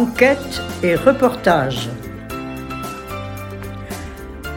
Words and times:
Enquête 0.00 0.62
et 0.82 0.94
reportage. 0.94 1.90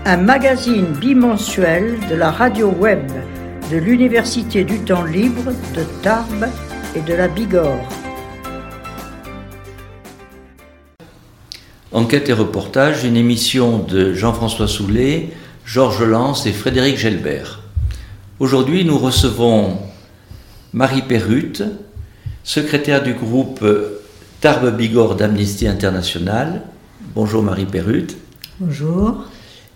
Un 0.05 0.15
magazine 0.15 0.85
bimensuel 0.85 1.99
de 2.09 2.15
la 2.15 2.31
radio 2.31 2.69
web 2.69 3.11
de 3.69 3.75
l'Université 3.75 4.63
du 4.63 4.79
temps 4.79 5.03
libre 5.03 5.51
de 5.75 5.83
Tarbes 6.01 6.47
et 6.95 7.01
de 7.01 7.13
la 7.13 7.27
Bigorre. 7.27 7.89
Enquête 11.91 12.29
et 12.29 12.33
reportage, 12.33 13.03
une 13.03 13.17
émission 13.17 13.79
de 13.79 14.13
Jean-François 14.13 14.69
Soulet, 14.69 15.31
Georges 15.65 16.03
Lance 16.03 16.45
et 16.45 16.53
Frédéric 16.53 16.95
Gelbert. 16.95 17.63
Aujourd'hui, 18.39 18.85
nous 18.85 18.97
recevons 18.97 19.77
Marie 20.71 21.01
Perrute, 21.01 21.63
secrétaire 22.45 23.03
du 23.03 23.13
groupe 23.13 23.61
Tarbes 24.43 24.75
Bigorre 24.75 25.15
d'Amnesty 25.15 25.69
International. 25.69 26.63
Bonjour 27.15 27.41
Marie 27.41 27.63
Perrute. 27.63 28.17
Bonjour. 28.59 29.23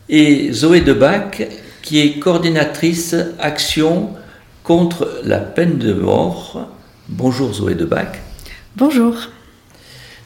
Et 0.09 0.51
Zoé 0.51 0.81
Debac, 0.81 1.47
qui 1.81 2.01
est 2.01 2.19
coordinatrice 2.19 3.15
Action 3.39 4.09
contre 4.65 5.21
la 5.23 5.37
peine 5.37 5.77
de 5.77 5.93
mort. 5.93 6.67
Bonjour 7.07 7.53
Zoé 7.53 7.75
Debac. 7.75 8.21
Bonjour. 8.75 9.15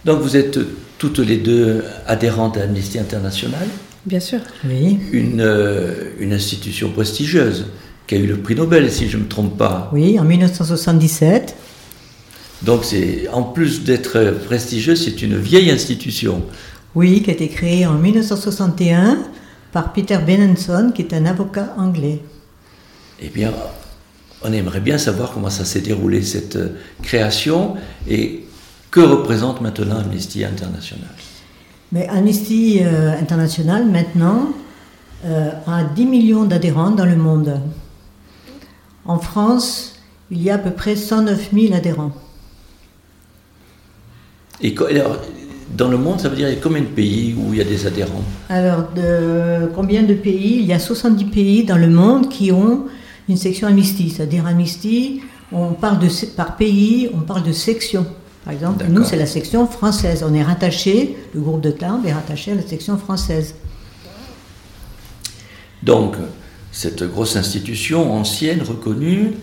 Donc 0.05 0.21
vous 0.21 0.35
êtes 0.35 0.57
toutes 0.97 1.19
les 1.19 1.37
deux 1.37 1.83
adhérentes 2.07 2.57
à 2.57 2.63
Amnesty 2.63 2.97
International? 2.97 3.67
Bien 4.07 4.19
sûr. 4.19 4.39
Oui. 4.65 4.97
Une, 5.11 5.41
euh, 5.41 6.13
une 6.19 6.33
institution 6.33 6.89
prestigieuse 6.89 7.67
qui 8.07 8.15
a 8.15 8.17
eu 8.17 8.25
le 8.25 8.37
prix 8.37 8.55
Nobel, 8.55 8.91
si 8.91 9.07
je 9.07 9.17
ne 9.17 9.21
me 9.21 9.27
trompe 9.27 9.55
pas. 9.55 9.91
Oui, 9.93 10.19
en 10.19 10.23
1977. 10.23 11.55
Donc 12.63 12.85
c'est 12.85 13.27
en 13.29 13.43
plus 13.43 13.83
d'être 13.83 14.39
prestigieuse, 14.45 15.03
c'est 15.03 15.21
une 15.21 15.37
vieille 15.37 15.71
institution. 15.71 16.43
Oui, 16.93 17.21
qui 17.23 17.29
a 17.29 17.33
été 17.33 17.47
créée 17.47 17.85
en 17.87 17.93
1961 17.93 19.19
par 19.71 19.93
Peter 19.93 20.17
Benenson, 20.17 20.91
qui 20.93 21.01
est 21.01 21.13
un 21.13 21.25
avocat 21.25 21.73
anglais. 21.77 22.19
Eh 23.21 23.29
bien, 23.29 23.53
on 24.43 24.51
aimerait 24.51 24.81
bien 24.81 24.97
savoir 24.97 25.31
comment 25.31 25.49
ça 25.49 25.65
s'est 25.65 25.81
déroulé 25.81 26.21
cette 26.23 26.55
euh, 26.55 26.77
création 27.01 27.75
et 28.07 28.45
que 28.89 28.99
représente 28.99 29.61
maintenant 29.61 29.99
Amnesty 29.99 30.43
International 30.43 31.09
Mais 31.91 32.07
Amnesty 32.09 32.79
euh, 32.81 33.17
International, 33.17 33.85
maintenant, 33.85 34.49
euh, 35.25 35.51
a 35.67 35.83
10 35.83 36.05
millions 36.05 36.43
d'adhérents 36.45 36.91
dans 36.91 37.05
le 37.05 37.15
monde. 37.15 37.61
En 39.05 39.19
France, 39.19 39.99
il 40.31 40.41
y 40.41 40.49
a 40.49 40.55
à 40.55 40.57
peu 40.57 40.71
près 40.71 40.95
109 40.95 41.51
000 41.53 41.73
adhérents. 41.73 42.11
Et 44.63 44.75
alors, 44.77 45.17
dans 45.75 45.87
le 45.87 45.97
monde, 45.97 46.19
ça 46.19 46.29
veut 46.29 46.35
dire 46.35 46.49
il 46.49 46.55
y 46.55 46.57
a 46.57 46.61
combien 46.61 46.81
de 46.81 46.87
pays 46.87 47.35
où 47.37 47.53
il 47.53 47.59
y 47.59 47.61
a 47.61 47.65
des 47.65 47.87
adhérents 47.87 48.23
Alors, 48.49 48.89
de, 48.95 49.67
combien 49.73 50.03
de 50.03 50.13
pays? 50.13 50.57
Il 50.59 50.65
y 50.65 50.73
a 50.73 50.79
70 50.79 51.25
pays 51.25 51.63
dans 51.63 51.77
le 51.77 51.89
monde 51.89 52.29
qui 52.29 52.51
ont 52.51 52.85
une 53.29 53.37
section 53.37 53.67
Amnesty. 53.67 54.09
C'est-à-dire 54.09 54.45
Amnesty, 54.45 55.21
on 55.51 55.73
parle 55.73 55.99
de, 55.99 56.07
par 56.35 56.57
pays, 56.57 57.09
on 57.13 57.21
parle 57.21 57.43
de 57.43 57.51
section. 57.51 58.05
Par 58.43 58.53
exemple, 58.53 58.85
nous, 58.89 59.03
c'est 59.03 59.17
la 59.17 59.27
section 59.27 59.67
française. 59.67 60.25
On 60.27 60.33
est 60.33 60.43
rattaché, 60.43 61.15
le 61.33 61.41
groupe 61.41 61.61
de 61.61 61.71
Tarbes 61.71 62.05
est 62.05 62.13
rattaché 62.13 62.51
à 62.51 62.55
la 62.55 62.63
section 62.63 62.97
française. 62.97 63.55
Donc, 65.83 66.15
cette 66.71 67.03
grosse 67.03 67.35
institution 67.35 68.13
ancienne, 68.13 68.61
reconnue, 68.61 69.33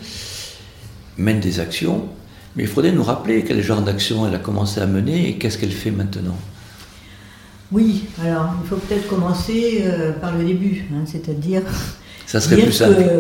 mène 1.17 1.41
des 1.41 1.61
actions, 1.61 2.09
mais 2.57 2.65
il 2.65 2.69
faudrait 2.69 2.93
nous 2.93 3.03
rappeler 3.03 3.45
quel 3.45 3.63
genre 3.63 3.83
d'action 3.83 4.27
elle 4.27 4.35
a 4.35 4.39
commencé 4.39 4.81
à 4.81 4.87
mener 4.87 5.29
et 5.29 5.39
qu'est-ce 5.39 5.59
qu'elle 5.59 5.73
fait 5.73 5.91
maintenant. 5.91 6.37
Oui, 7.71 8.05
alors 8.23 8.55
il 8.63 8.69
faut 8.69 8.77
peut-être 8.77 9.09
commencer 9.09 9.83
euh, 9.85 10.13
par 10.13 10.37
le 10.37 10.45
début, 10.45 10.85
hein, 10.93 11.05
c'est-à-dire. 11.05 11.63
Ça 12.27 12.41
serait 12.41 12.63
plus 12.63 12.73
simple. 12.73 13.03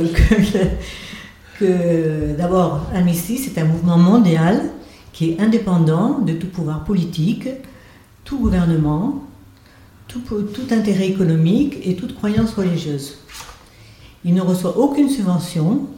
Que, 1.58 1.64
que 1.64 2.36
d'abord, 2.38 2.86
Amnesty, 2.94 3.36
c'est 3.36 3.60
un 3.60 3.64
mouvement 3.64 3.98
mondial 3.98 4.62
qui 5.12 5.30
est 5.30 5.40
indépendant 5.40 6.20
de 6.20 6.32
tout 6.32 6.46
pouvoir 6.46 6.84
politique, 6.84 7.48
tout 8.24 8.38
gouvernement, 8.38 9.24
tout, 10.06 10.20
tout 10.20 10.72
intérêt 10.72 11.08
économique 11.08 11.78
et 11.84 11.96
toute 11.96 12.14
croyance 12.14 12.54
religieuse. 12.54 13.18
Il 14.24 14.34
ne 14.34 14.40
reçoit 14.40 14.78
aucune 14.78 15.08
subvention 15.08 15.88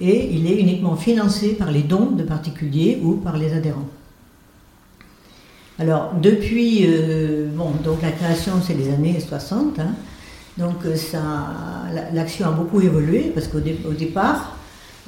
et 0.00 0.30
il 0.32 0.46
est 0.50 0.60
uniquement 0.60 0.96
financé 0.96 1.54
par 1.54 1.70
les 1.70 1.82
dons 1.82 2.10
de 2.10 2.22
particuliers 2.22 3.00
ou 3.02 3.14
par 3.14 3.36
les 3.36 3.52
adhérents. 3.52 3.88
Alors, 5.80 6.12
depuis, 6.20 6.84
euh, 6.86 7.48
bon, 7.54 7.70
donc 7.84 8.02
la 8.02 8.10
création, 8.10 8.54
c'est 8.60 8.74
les 8.74 8.92
années 8.92 9.18
60, 9.20 9.78
hein. 9.78 9.94
donc 10.56 10.84
euh, 10.84 10.96
l'action 12.12 12.48
a 12.48 12.50
beaucoup 12.50 12.80
évolué 12.80 13.30
parce 13.32 13.46
qu'au 13.46 13.60
départ, 13.60 14.56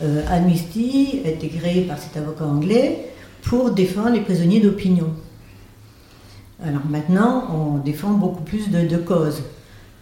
euh, 0.03 0.23
Amnesty 0.29 1.23
a 1.25 1.31
été 1.31 1.49
créé 1.49 1.83
par 1.83 1.99
cet 1.99 2.17
avocat 2.17 2.45
anglais 2.45 3.09
pour 3.43 3.73
défendre 3.73 4.11
les 4.11 4.21
prisonniers 4.21 4.61
d'opinion. 4.61 5.13
Alors 6.65 6.87
maintenant, 6.89 7.49
on 7.53 7.79
défend 7.79 8.11
beaucoup 8.11 8.43
plus 8.43 8.71
de, 8.71 8.97
causes, 8.97 9.43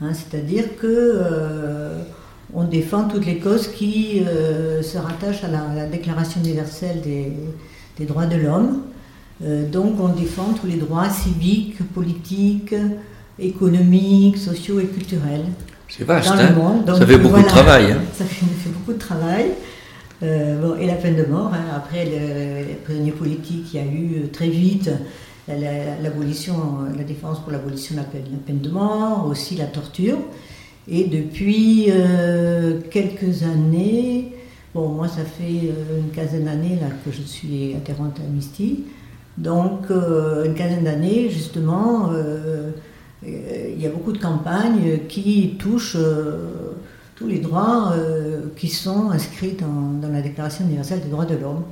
hein. 0.03 0.13
c'est-à-dire 0.13 0.77
que 0.77 1.23
on 2.55 2.65
défend 2.65 3.05
toutes 3.05 3.27
les 3.27 3.39
causes 3.39 3.69
qui 3.69 4.23
euh, 4.27 4.83
se 4.83 4.99
rattachent 4.99 5.45
à 5.45 5.49
la, 5.49 5.87
Déclaration 5.87 6.41
universelle 6.41 7.01
des, 7.03 8.07
droits 8.07 8.27
de 8.27 8.37
l'homme. 8.37 8.83
Euh, 9.45 9.69
donc 9.69 10.01
on 10.01 10.09
défend 10.09 10.55
tous 10.61 10.67
les 10.67 10.77
droits 10.77 11.11
civiques, 11.11 11.79
politiques, 11.93 12.75
économiques, 13.39 14.39
sociaux 14.39 14.81
et 14.81 14.87
culturels. 14.87 15.45
C'est 15.89 16.05
vaste, 16.05 16.29
hein 16.31 16.85
ça 16.87 17.07
fait 17.07 17.19
beaucoup 17.19 17.41
de 17.41 17.47
travail. 17.47 17.93
Hein. 17.93 18.01
ça 18.13 18.25
fait, 18.25 18.71
beaucoup 18.71 18.93
de 18.93 18.99
travail. 18.99 19.47
Euh, 20.23 20.77
et 20.77 20.87
la 20.87 20.95
peine 20.95 21.17
de 21.17 21.25
mort, 21.25 21.53
hein. 21.55 21.65
après 21.77 22.05
le, 22.05 22.75
prisonnier 22.85 23.13
politique, 23.13 23.73
il 23.73 23.77
y 23.77 23.83
a 23.83 23.87
eu 23.87 24.29
très 24.33 24.49
vite 24.49 24.91
l'abolition, 26.03 26.57
la, 26.95 27.05
défense 27.05 27.41
pour 27.41 27.53
l'abolition 27.53 27.95
de 27.95 28.01
la 28.01 28.07
peine 28.07 28.61
de 28.61 28.69
mort, 28.69 29.27
aussi 29.27 29.57
la 29.57 29.65
torture. 29.65 30.19
Et 30.91 31.05
depuis 31.05 31.87
euh, 31.91 32.81
quelques 32.91 33.43
années, 33.43 34.33
bon, 34.75 34.89
moi 34.89 35.07
ça 35.07 35.23
fait 35.23 35.69
euh, 35.69 36.01
une 36.01 36.11
quinzaine 36.11 36.45
d'années 36.45 36.79
là 36.81 36.87
que 37.05 37.13
je 37.13 37.21
suis 37.21 37.75
adhérente 37.75 38.19
à 38.21 38.23
Amnesty, 38.23 38.85
donc 39.37 39.91
euh, 39.91 40.47
une 40.47 40.55
quinzaine 40.55 40.85
d'années 40.85 41.29
justement, 41.29 42.11
il 43.23 43.81
y 43.81 43.87
a 43.87 43.91
beaucoup 43.91 44.13
de 44.13 44.19
campagnes 44.19 45.01
qui 45.09 45.57
touchent 45.59 45.99
tous 47.17 47.27
les 47.27 47.41
droits 47.41 47.95
qui 48.57 48.69
sont 48.69 49.11
inscrits 49.11 49.57
dans, 49.61 50.09
la 50.09 50.23
Déclaration 50.23 50.65
universelle 50.65 51.01
des 51.01 51.09
droits 51.09 51.27
de 51.27 51.35
l'homme. 51.35 51.65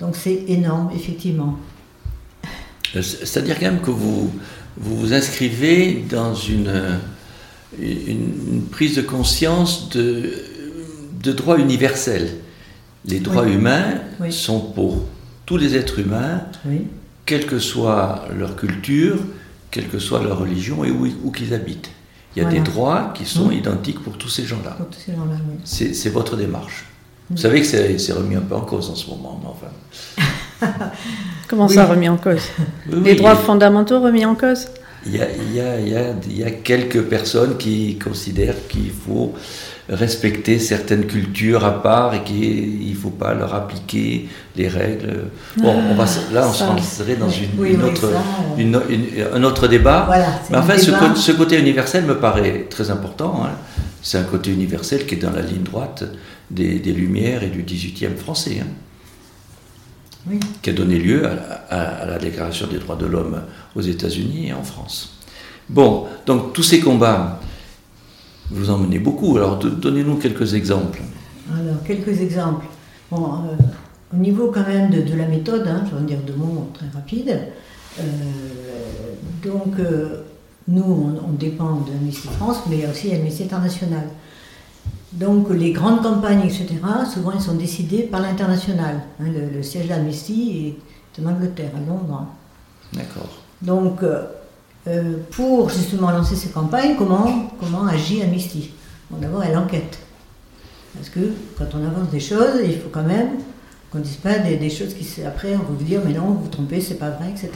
Donc 0.00 0.16
c'est 0.16 0.44
énorme, 0.48 0.90
effectivement. 0.94 1.56
C'est-à-dire 2.92 3.58
quand 3.60 3.66
même 3.66 3.80
que 3.80 3.92
vous, 3.92 4.32
vous 4.76 5.14
inscrivez 5.14 6.04
dans 6.10 6.34
une 6.34 6.98
une, 7.80 8.62
prise 8.70 8.96
de 8.96 9.02
conscience 9.02 9.88
de, 9.90 10.32
de 11.22 11.32
droits 11.32 11.58
universels. 11.58 12.36
Les 13.04 13.20
droits 13.20 13.48
humains 13.48 14.00
sont 14.30 14.60
pour 14.60 15.04
tous 15.46 15.56
les 15.56 15.76
êtres 15.76 15.98
humains, 15.98 16.42
quelle 17.26 17.46
que 17.46 17.58
soit 17.58 18.26
leur 18.36 18.56
culture, 18.56 19.18
quelle 19.70 19.88
que 19.88 19.98
soit 19.98 20.22
leur 20.22 20.38
religion 20.38 20.84
et 20.84 20.90
où, 20.90 21.30
qu'ils 21.30 21.54
habitent. 21.54 21.90
Il 22.34 22.42
y 22.42 22.46
a 22.46 22.48
des 22.48 22.60
droits 22.60 23.12
qui 23.14 23.26
sont 23.26 23.50
identiques 23.50 24.00
pour 24.00 24.16
tous 24.16 24.28
ces 24.28 24.44
gens-là. 24.44 24.76
c'est 25.64 26.10
votre 26.10 26.36
démarche. 26.36 26.86
Vous 27.30 27.38
savez 27.38 27.60
que 27.60 27.66
c'est 27.66 28.12
remis 28.12 28.36
un 28.36 28.40
peu 28.40 28.54
en 28.54 28.60
cause 28.60 28.90
en 28.90 28.94
ce 28.94 29.08
moment, 29.08 29.40
mais 29.42 29.48
enfin. 29.48 30.66
Comment 31.48 31.68
ça 31.68 31.86
remis 31.86 32.08
en 32.08 32.16
cause? 32.16 32.42
Les 32.90 33.14
droits 33.14 33.36
fondamentaux 33.36 34.00
remis 34.00 34.24
en 34.24 34.34
cause? 34.34 34.66
Il 35.06 35.16
y, 35.16 35.20
a, 35.20 35.26
il, 35.30 35.54
y 35.54 35.60
a, 35.60 35.80
il, 35.80 35.88
y 35.88 35.96
a, 35.96 36.14
il 36.26 36.38
y 36.38 36.44
a, 36.44 36.50
quelques 36.50 37.02
personnes 37.02 37.56
qui 37.56 37.98
considèrent 37.98 38.66
qu'il 38.68 38.90
faut 38.90 39.34
respecter 39.88 40.58
certaines 40.58 41.06
cultures 41.06 41.64
à 41.64 41.82
part 41.82 42.14
et 42.14 42.22
qu'il 42.22 42.88
ne 42.88 42.94
faut 42.94 43.10
pas 43.10 43.34
leur 43.34 43.54
appliquer 43.54 44.28
les 44.56 44.68
règles. 44.68 45.24
Bon, 45.56 45.74
on 45.90 45.94
va, 45.94 46.04
là, 46.32 46.48
on 46.48 46.52
se 46.52 46.64
rentrerait 46.64 47.16
dans 47.16 47.28
une, 47.28 47.82
autre, 47.82 48.10
une, 48.56 48.80
un 49.34 49.42
autre 49.42 49.66
débat. 49.66 50.08
Mais 50.50 50.56
enfin, 50.56 50.78
ce, 50.78 50.92
ce, 51.16 51.32
côté 51.32 51.58
universel 51.58 52.04
me 52.04 52.18
paraît 52.18 52.66
très 52.70 52.90
important. 52.90 53.42
Hein. 53.44 53.50
C'est 54.02 54.18
un 54.18 54.24
côté 54.24 54.50
universel 54.50 55.06
qui 55.06 55.16
est 55.16 55.18
dans 55.18 55.32
la 55.32 55.42
ligne 55.42 55.62
droite 55.62 56.04
des, 56.50 56.78
des 56.78 56.92
Lumières 56.92 57.42
et 57.42 57.48
du 57.48 57.62
18e 57.62 58.16
français. 58.16 58.58
Hein 58.62 58.68
qui 60.62 60.70
a 60.70 60.72
donné 60.72 60.98
lieu 60.98 61.28
à, 61.70 62.06
la 62.06 62.18
Déclaration 62.18 62.66
des 62.68 62.78
droits 62.78 62.96
de 62.96 63.06
l'homme 63.06 63.42
aux 63.74 63.80
États-Unis 63.80 64.48
et 64.48 64.52
en 64.52 64.62
France. 64.62 65.18
Bon, 65.68 66.06
donc 66.26 66.52
tous 66.52 66.62
ces 66.62 66.80
combats, 66.80 67.40
vous 68.50 68.70
en 68.70 68.78
menez 68.78 68.98
beaucoup, 68.98 69.36
alors 69.36 69.58
donnez-nous 69.58 70.16
quelques 70.16 70.54
exemples. 70.54 71.00
Alors, 71.52 71.82
quelques 71.84 72.20
exemples. 72.20 72.66
Bon, 73.10 73.24
euh, 73.24 73.62
au 74.14 74.16
niveau 74.16 74.50
quand 74.50 74.66
même 74.66 74.90
de, 74.90 75.14
la 75.16 75.26
méthode, 75.26 75.66
hein, 75.66 75.84
je 75.90 75.96
vais 75.96 76.04
dire 76.04 76.18
deux 76.26 76.34
mots 76.34 76.70
très 76.74 76.86
rapides, 76.94 77.38
donc, 79.42 79.74
nous, 80.68 81.18
on, 81.26 81.32
dépend 81.32 81.80
d'Amnesty 81.80 82.28
France, 82.28 82.62
mais 82.70 82.86
aussi 82.86 83.12
Amnesty 83.12 83.42
International. 83.42 84.04
Donc, 85.12 85.50
les 85.50 85.72
grandes 85.72 86.02
campagnes, 86.02 86.42
etc., 86.42 86.66
souvent, 87.12 87.32
elles 87.32 87.40
sont 87.40 87.54
décidées 87.54 88.02
par 88.02 88.20
l'international. 88.20 89.02
Hein, 89.20 89.24
le, 89.54 89.62
siège 89.62 89.88
d'Amnesty 89.88 90.74
est 91.16 91.22
en 91.22 91.30
Angleterre, 91.30 91.70
à 91.76 91.80
Londres. 91.80 92.26
D'accord. 92.92 93.28
Donc, 93.60 94.00
pour 95.30 95.68
justement 95.68 96.10
lancer 96.10 96.34
ces 96.34 96.48
campagnes, 96.48 96.96
comment, 96.96 97.50
comment 97.60 97.86
agit 97.86 98.22
Amnesty? 98.22 98.70
Bon, 99.10 99.18
d'abord, 99.18 99.44
elle 99.44 99.56
enquête. 99.56 99.98
Parce 100.94 101.08
que 101.08 101.20
quand 101.58 101.66
on 101.74 101.86
avance 101.86 102.10
des 102.10 102.20
choses, 102.20 102.60
il 102.64 102.78
faut 102.78 102.88
quand 102.90 103.02
même 103.02 103.38
qu'on 103.90 103.98
ne 103.98 104.04
dise 104.04 104.16
pas 104.16 104.38
des, 104.38 104.70
choses 104.70 104.94
qui, 104.94 105.22
après, 105.22 105.54
on 105.54 105.58
va 105.58 105.64
vous 105.78 105.84
dire, 105.84 106.00
mais 106.04 106.14
non, 106.14 106.26
vous 106.26 106.44
vous 106.44 106.48
trompez, 106.48 106.80
c'est 106.80 106.94
pas 106.94 107.10
vrai, 107.10 107.30
etc. 107.30 107.50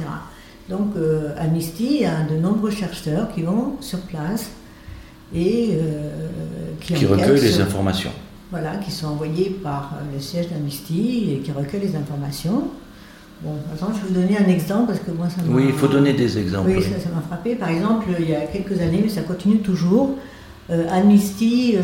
Donc, 0.68 0.96
euh, 0.96 1.34
Amnesty 1.38 2.04
a 2.04 2.24
de 2.24 2.36
nombreux 2.36 2.70
chercheurs 2.70 3.32
qui 3.32 3.42
vont 3.42 3.76
sur 3.80 4.00
place 4.00 4.50
et 5.34 5.70
euh, 5.72 6.10
qui, 6.80 6.94
qui 6.94 7.06
recueillent 7.06 7.40
les 7.40 7.60
informations. 7.60 8.12
Voilà, 8.50 8.76
qui 8.76 8.92
sont 8.92 9.08
envoyés 9.08 9.50
par 9.62 9.94
le 10.12 10.20
siège 10.20 10.48
d'Amnesty 10.48 11.32
et 11.32 11.38
qui 11.38 11.52
recueillent 11.52 11.80
les 11.80 11.96
informations. 11.96 12.68
Bon, 13.42 13.54
attends, 13.74 13.92
je 13.92 14.00
vais 14.00 14.08
vous 14.08 14.14
donner 14.14 14.38
un 14.38 14.48
exemple 14.48 14.86
parce 14.86 15.00
que 15.00 15.10
moi 15.10 15.28
ça 15.28 15.42
m'a. 15.42 15.54
Oui, 15.54 15.64
il 15.68 15.74
faut 15.74 15.88
donner 15.88 16.12
des 16.12 16.38
exemples. 16.38 16.70
Oui, 16.70 16.82
ça 16.82 17.10
m'a 17.14 17.20
frappé. 17.20 17.54
Par 17.56 17.68
exemple, 17.68 18.06
il 18.18 18.30
y 18.30 18.34
a 18.34 18.40
quelques 18.42 18.80
années, 18.80 19.00
mais 19.02 19.10
ça 19.10 19.22
continue 19.22 19.58
toujours, 19.58 20.16
euh, 20.70 20.86
Amnesty 20.90 21.76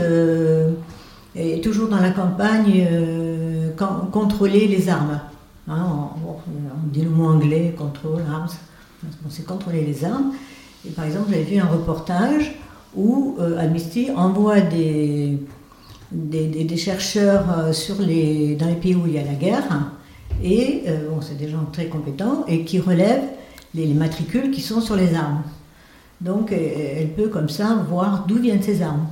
et 1.34 1.60
toujours 1.60 1.88
dans 1.88 2.00
la 2.00 2.10
campagne, 2.10 2.86
euh, 2.90 3.70
contrôler 4.10 4.66
les 4.68 4.88
armes. 4.88 5.20
Hein, 5.68 5.86
on, 6.26 6.88
dit 6.92 7.02
le 7.02 7.10
mot 7.10 7.28
anglais, 7.28 7.74
control 7.76 8.20
arms. 8.30 8.48
c'est 9.30 9.46
contrôler 9.46 9.82
les 9.82 10.04
armes. 10.04 10.32
Et 10.86 10.90
par 10.90 11.04
exemple, 11.04 11.30
j'avais 11.30 11.44
vu 11.44 11.58
un 11.58 11.66
reportage 11.66 12.54
où 12.94 13.36
euh, 13.38 13.58
Amnesty 13.58 14.10
envoie 14.14 14.60
des, 14.60 15.38
des, 16.10 16.76
chercheurs 16.76 17.44
euh, 17.58 18.56
dans 18.56 18.66
les 18.66 18.78
pays 18.80 18.94
où 18.94 19.06
il 19.06 19.14
y 19.14 19.18
a 19.18 19.24
la 19.24 19.34
guerre, 19.34 19.92
et 20.42 20.84
bon, 21.08 21.20
c'est 21.20 21.36
des 21.36 21.48
gens 21.48 21.64
très 21.72 21.86
compétents, 21.86 22.44
et 22.48 22.64
qui 22.64 22.78
relèvent 22.80 23.28
les, 23.74 23.86
les 23.86 23.94
matricules 23.94 24.50
qui 24.50 24.60
sont 24.60 24.80
sur 24.80 24.96
les 24.96 25.14
armes. 25.14 25.42
Donc 26.20 26.52
elle 26.52 27.10
peut 27.10 27.28
comme 27.28 27.48
ça 27.48 27.84
voir 27.88 28.24
d'où 28.26 28.38
viennent 28.38 28.62
ces 28.62 28.82
armes. 28.82 29.06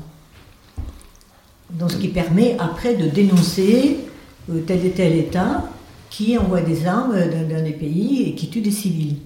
Donc, 1.73 1.93
ce 1.93 1.97
qui 1.97 2.09
permet 2.09 2.57
après 2.59 2.95
de 2.95 3.09
dénoncer 3.09 3.99
euh, 4.51 4.61
tel 4.67 4.85
et 4.85 4.91
tel 4.91 5.17
État 5.17 5.65
qui 6.09 6.37
envoie 6.37 6.61
des 6.61 6.87
armes 6.87 7.15
dans, 7.49 7.65
des 7.65 7.73
pays 7.73 8.29
et 8.29 8.35
qui 8.35 8.51
tue 8.51 8.61
des 8.61 8.73
civils. 8.73 9.17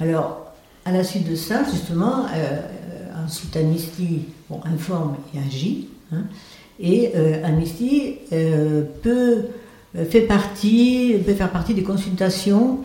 Alors, 0.00 0.54
à 0.86 0.92
la 0.92 1.04
suite 1.04 1.28
de 1.28 1.36
ça, 1.36 1.64
justement, 1.70 2.24
euh, 2.34 2.60
ensuite 3.26 3.56
Amnesty 3.56 4.22
informe 4.64 5.16
et 5.34 5.38
agit. 5.38 5.88
Hein, 6.12 6.22
et 6.80 7.10
euh, 7.14 7.44
Amnesty 7.44 8.16
peut, 9.02 9.46
fait 10.08 10.22
partie, 10.22 11.16
peut 11.24 11.34
faire 11.34 11.50
partie 11.50 11.74
des 11.74 11.82
consultations 11.82 12.80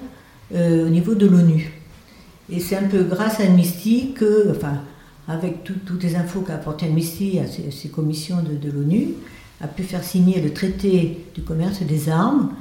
au 0.53 0.89
niveau 0.89 1.15
de 1.15 1.27
l'ONU. 1.27 1.71
Et 2.51 2.59
c'est 2.59 2.75
un 2.75 2.87
peu 2.87 3.03
grâce 3.03 3.39
à 3.39 3.43
Amnesty 3.43 4.11
que, 4.13 4.51
enfin, 4.51 4.81
avec 5.27 5.63
toutes 5.63 6.03
les 6.03 6.15
infos 6.15 6.41
qu'a 6.41 6.55
apporté 6.55 6.85
Amnesty 6.85 7.39
à 7.39 7.45
ces, 7.47 7.89
commissions 7.89 8.37
de, 8.41 8.69
l'ONU, 8.69 9.09
a 9.61 9.67
pu 9.67 9.83
faire 9.83 10.03
signer 10.03 10.41
le 10.41 10.51
traité 10.51 11.25
du 11.33 11.41
commerce 11.41 11.81
des 11.81 12.09
armes. 12.09 12.51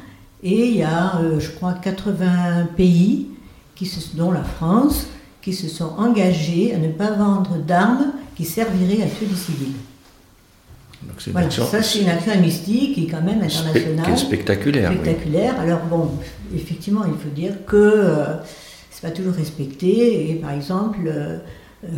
Et 0.43 0.69
il 0.69 0.77
y 0.77 0.83
a, 0.83 1.19
euh, 1.21 1.41
je 1.41 1.51
crois, 1.51 1.75
80 1.75 2.69
pays, 2.77 3.29
qui 3.75 3.91
dont 4.15 4.31
la 4.31 4.45
France, 4.45 5.07
qui 5.43 5.53
se 5.53 5.69
sont 5.69 5.93
engagés 5.99 6.75
à 6.75 6.79
ne 6.79 6.89
pas 6.89 7.13
vendre 7.13 7.57
d'armes 7.57 8.13
qui 8.37 8.45
serviraient 8.45 9.03
à 9.03 9.07
tuer 9.07 9.27
des 9.27 9.37
civils. 9.37 9.73
voilà, 11.33 11.51
ça 11.51 11.83
c'est 11.83 12.01
une 12.01 12.09
action 12.09 12.33
Amnesty 12.33 12.93
qui 12.93 13.05
est 13.05 13.09
quand 13.09 13.23
même 13.23 13.43
internationale. 13.43 14.19
spectaculaire. 14.19 14.93
Spectaculaire. 14.93 15.61
Alors 15.61 15.81
bon, 15.81 16.11
effectivement, 16.55 17.05
il 17.07 17.19
faut 17.19 17.35
dire 17.35 17.65
que 17.67 17.77
euh, 17.77 18.37
c'est 18.91 19.03
pas 19.03 19.11
toujours 19.11 19.35
respecté. 19.35 20.31
Et 20.31 20.35
par 20.35 20.51
exemple, 20.51 21.01
euh, 21.07 21.39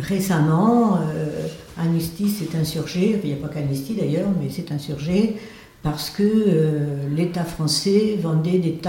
récemment, 0.01 0.97
euh, 0.97 1.47
Amnesty 1.77 2.29
s'est 2.29 2.57
insurgé, 2.57 3.19
il 3.23 3.29
n'y 3.29 3.35
a 3.35 3.41
pas 3.45 3.53
qu'Amnesty 3.53 3.95
d'ailleurs, 3.95 4.29
mais 4.41 4.49
s'est 4.49 4.71
insurgé 4.71 5.35
parce 5.81 6.09
que 6.09 6.23
euh, 6.23 7.09
l'État 7.13 7.43
français 7.43 8.17
vendait 8.21 8.59
des, 8.59 8.79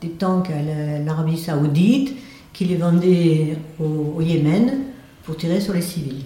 des 0.00 0.08
tanks 0.10 0.50
à 0.50 0.98
l'Arabie 0.98 1.38
saoudite, 1.38 2.14
qui 2.52 2.64
les 2.64 2.76
vendait 2.76 3.56
au, 3.80 4.20
Yémen 4.20 4.84
pour 5.24 5.36
tirer 5.36 5.60
sur 5.60 5.72
les 5.72 5.82
civils. 5.82 6.24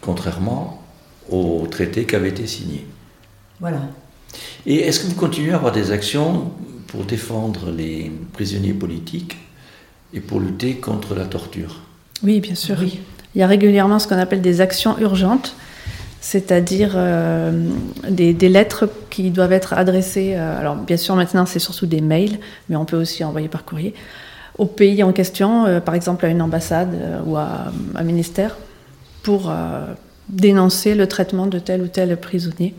Contrairement 0.00 0.82
au 1.30 1.66
traité 1.70 2.04
qui 2.04 2.14
avait 2.14 2.28
été 2.28 2.46
signé. 2.46 2.86
Voilà. 3.60 3.80
Et 4.64 4.76
est-ce 4.76 5.00
que 5.00 5.06
vous 5.06 5.14
continuez 5.14 5.52
à 5.52 5.56
avoir 5.56 5.72
des 5.72 5.90
actions 5.90 6.52
pour 6.86 7.04
défendre 7.04 7.70
les 7.70 8.12
prisonniers 8.32 8.74
politiques 8.74 9.36
et 10.14 10.20
pour 10.20 10.40
lutter 10.40 10.74
contre 10.74 11.14
la 11.14 11.24
torture? 11.24 11.80
Oui, 12.22 12.40
bien 12.40 12.54
sûr. 12.54 12.76
Il 12.82 13.38
y 13.38 13.42
a 13.42 13.46
régulièrement 13.46 13.98
ce 13.98 14.08
qu'on 14.08 14.18
appelle 14.18 14.40
des 14.40 14.60
actions 14.60 14.98
urgentes, 14.98 15.56
c'est-à-dire 16.20 16.92
euh, 16.94 17.68
des, 18.08 18.32
lettres 18.48 18.88
qui 19.10 19.30
doivent 19.30 19.52
être 19.52 19.72
adressées. 19.74 20.34
Euh, 20.36 20.60
alors, 20.60 20.76
bien 20.76 20.96
sûr, 20.96 21.16
maintenant, 21.16 21.46
c'est 21.46 21.58
surtout 21.58 21.86
des 21.86 22.00
mails, 22.00 22.38
mais 22.68 22.76
on 22.76 22.84
peut 22.84 22.96
aussi 22.96 23.24
envoyer 23.24 23.48
par 23.48 23.64
courrier 23.64 23.94
au 24.58 24.66
pays 24.66 25.02
en 25.02 25.12
question, 25.12 25.66
euh, 25.66 25.80
par 25.80 25.94
exemple 25.94 26.24
à 26.26 26.28
une 26.28 26.42
ambassade 26.42 27.22
ou 27.26 27.36
à 27.36 27.72
un 27.94 28.02
ministère, 28.02 28.56
pour 29.22 29.52
dénoncer 30.28 30.94
le 30.94 31.08
traitement 31.08 31.46
de 31.46 31.58
tel 31.58 31.82
ou 31.82 31.88
tel 31.88 32.16
prisonnier. 32.16 32.74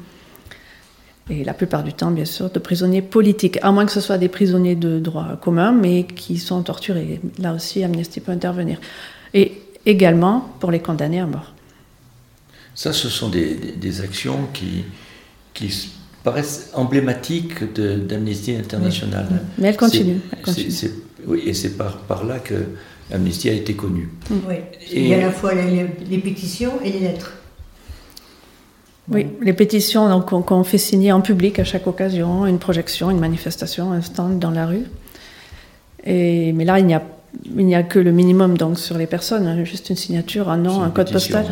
Et 1.29 1.43
la 1.43 1.53
plupart 1.53 1.83
du 1.83 1.91
temps, 1.91 2.11
bien 2.11 2.23
sûr, 2.23 2.49
de 2.49 2.59
prisonniers 2.59 3.01
politiques, 3.01 3.59
à 3.61 3.71
moins 3.71 3.85
que 3.85 3.91
ce 3.91 3.99
soit 3.99 4.17
des 4.17 4.29
prisonniers 4.29 4.75
de 4.75 4.99
droit 4.99 5.37
commun, 5.41 5.73
mais 5.73 6.03
qui 6.03 6.37
sont 6.37 6.61
torturés. 6.61 7.19
Là 7.37 7.53
aussi, 7.53 7.83
Amnesty 7.83 8.21
peut 8.21 8.31
intervenir 8.31 8.79
et 9.33 9.61
également 9.85 10.49
pour 10.59 10.71
les 10.71 10.79
condamnés 10.79 11.19
à 11.19 11.25
mort. 11.25 11.53
Ça, 12.75 12.93
ce 12.93 13.09
sont 13.09 13.29
des, 13.29 14.01
actions 14.01 14.47
qui, 14.53 14.83
qui 15.53 15.89
paraissent 16.23 16.69
emblématiques 16.73 17.73
d'Amnesty 17.73 18.55
International. 18.55 19.27
Mais 19.57 19.69
elles 19.69 19.77
continuent. 19.77 20.19
Oui, 21.27 21.43
et 21.45 21.53
c'est 21.53 21.77
par, 21.77 21.97
par 21.97 22.25
là 22.25 22.39
que 22.39 22.55
Amnesty 23.13 23.49
a 23.49 23.53
été 23.53 23.73
connue. 23.73 24.09
Oui, 24.31 24.55
il 24.91 25.07
y 25.07 25.13
a 25.13 25.17
à 25.17 25.21
la 25.21 25.31
fois 25.31 25.53
les, 25.53 25.87
les 26.09 26.17
pétitions 26.17 26.73
et 26.83 26.91
les 26.91 26.99
lettres. 26.99 27.33
Oui, 29.09 29.27
les 29.41 29.53
pétitions 29.53 30.21
qu'on 30.21 30.63
fait 30.65 30.77
signer 30.77 31.13
en 31.13 31.21
public 31.21 31.59
à 31.59 31.63
chaque 31.63 31.87
occasion, 31.87 32.45
une 32.45 32.59
projection, 32.59 33.09
une 33.09 33.19
manifestation, 33.19 33.93
un 33.93 34.01
stand 34.01 34.39
dans 34.39 34.51
la 34.51 34.65
rue. 34.65 34.83
Et, 36.03 36.51
mais 36.51 36.65
là, 36.65 36.79
il 36.79 36.85
n'y 36.85 37.75
a 37.75 37.83
que 37.83 37.99
le 37.99 38.11
minimum 38.11 38.57
donc 38.57 38.77
sur 38.77 38.97
les 38.97 39.07
personnes, 39.07 39.47
hein, 39.47 39.63
juste 39.63 39.89
une 39.89 39.95
signature, 39.95 40.49
un 40.49 40.57
nom, 40.57 40.81
un 40.81 40.89
code 40.89 41.09
postal. 41.09 41.45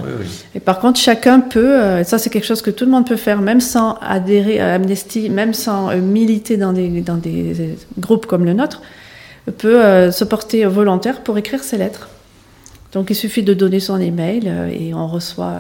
Et 0.54 0.60
par 0.60 0.80
contre, 0.80 1.00
chacun 1.00 1.40
peut, 1.40 1.82
euh, 1.82 2.04
ça 2.04 2.18
c'est 2.18 2.30
quelque 2.30 2.46
chose 2.46 2.62
que 2.62 2.72
tout 2.72 2.84
le 2.84 2.92
monde 2.92 3.08
peut 3.08 3.16
faire, 3.16 3.42
même 3.42 3.62
sans 3.62 3.98
adhérer 4.02 4.60
à 4.60 4.74
Amnesty, 4.74 5.30
même 5.30 5.54
sans 5.54 5.92
euh, 5.92 6.02
militer 6.02 6.58
dans 6.58 6.74
des, 6.74 6.90
dans 7.02 7.18
des 7.18 7.76
groupes 8.00 8.26
comme 8.26 8.44
le 8.44 8.54
nôtre, 8.54 8.82
peut 9.52 9.84
euh, 9.84 10.12
se 10.12 10.24
porter 10.24 10.66
volontaire 10.66 11.22
pour 11.22 11.38
écrire 11.38 11.64
ses 11.64 11.78
lettres. 11.78 12.10
Donc 12.94 13.10
il 13.10 13.16
suffit 13.16 13.44
de 13.44 13.54
donner 13.54 13.82
son 13.82 14.00
email 14.00 14.50
et 14.72 14.94
on 14.94 15.08
reçoit 15.08 15.58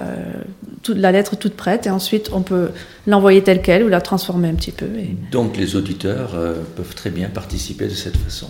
toute 0.83 0.95
la 0.95 1.11
lettre 1.11 1.35
toute 1.35 1.53
prête 1.53 1.85
et 1.85 1.89
ensuite 1.89 2.29
on 2.31 2.41
peut 2.41 2.69
l'envoyer 3.07 3.43
telle 3.43 3.61
qu'elle 3.61 3.83
ou 3.83 3.89
la 3.89 3.99
transformer 3.99 4.47
un 4.47 4.53
petit 4.53 4.71
peu. 4.71 4.85
Donc 5.33 5.57
les 5.57 5.75
auditeurs 5.75 6.29
peuvent 6.77 6.95
très 6.95 7.09
bien 7.09 7.27
participer 7.27 7.87
de 7.87 7.93
cette 7.93 8.15
façon. 8.15 8.47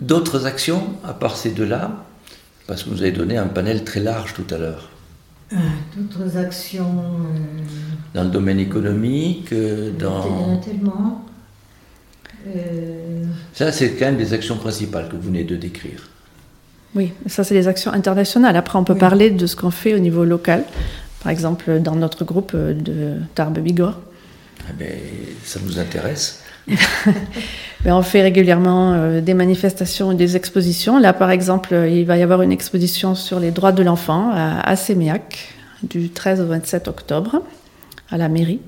D'autres 0.00 0.46
actions, 0.46 0.82
à 1.04 1.12
part 1.12 1.36
ces 1.36 1.50
deux-là, 1.50 2.04
parce 2.66 2.82
que 2.82 2.90
vous 2.90 3.02
avez 3.02 3.12
donné 3.12 3.36
un 3.36 3.46
panel 3.46 3.84
très 3.84 4.00
large 4.00 4.32
tout 4.34 4.46
à 4.52 4.58
l'heure. 4.58 4.88
Euh, 5.52 5.56
d'autres 5.96 6.36
actions. 6.36 6.98
Euh, 6.98 7.38
dans 8.14 8.24
le 8.24 8.30
domaine 8.30 8.60
économique, 8.60 9.52
euh, 9.52 9.90
dans. 9.90 10.58
tellement. 10.58 11.24
Ça, 13.60 13.72
c'est 13.72 13.90
quand 13.90 14.06
même 14.06 14.16
des 14.16 14.32
actions 14.32 14.56
principales 14.56 15.10
que 15.10 15.16
vous 15.16 15.20
venez 15.20 15.44
de 15.44 15.54
décrire. 15.54 16.08
Oui, 16.94 17.12
ça, 17.26 17.44
c'est 17.44 17.52
des 17.52 17.68
actions 17.68 17.92
internationales. 17.92 18.56
Après, 18.56 18.78
on 18.78 18.84
peut 18.84 18.94
parler 18.94 19.28
de 19.28 19.46
ce 19.46 19.54
qu'on 19.54 19.70
fait 19.70 19.92
au 19.92 19.98
niveau 19.98 20.24
local. 20.24 20.64
Par 21.22 21.30
exemple, 21.30 21.78
dans 21.78 21.94
notre 21.94 22.24
groupe 22.24 22.56
de 22.56 23.16
Tarbes 23.34 23.58
Bigorre. 23.58 23.98
Eh 24.66 24.72
ben, 24.72 24.88
ça 25.44 25.60
nous 25.62 25.78
intéresse. 25.78 26.42
Ben, 27.82 27.94
on 27.94 28.02
fait 28.02 28.20
régulièrement 28.20 28.92
euh, 28.92 29.20
des 29.22 29.32
manifestations 29.32 30.12
et 30.12 30.14
des 30.14 30.36
expositions. 30.36 30.98
Là, 30.98 31.14
par 31.14 31.30
exemple, 31.30 31.74
il 31.90 32.04
va 32.04 32.18
y 32.18 32.22
avoir 32.22 32.42
une 32.42 32.52
exposition 32.52 33.14
sur 33.14 33.40
les 33.40 33.52
droits 33.52 33.72
de 33.72 33.82
l'enfant 33.82 34.30
à, 34.34 34.76
Séméac 34.76 35.54
du 35.82 36.10
13 36.10 36.42
au 36.42 36.46
27 36.46 36.88
octobre 36.88 37.42
à 38.10 38.18
la 38.18 38.28
mairie. 38.28 38.60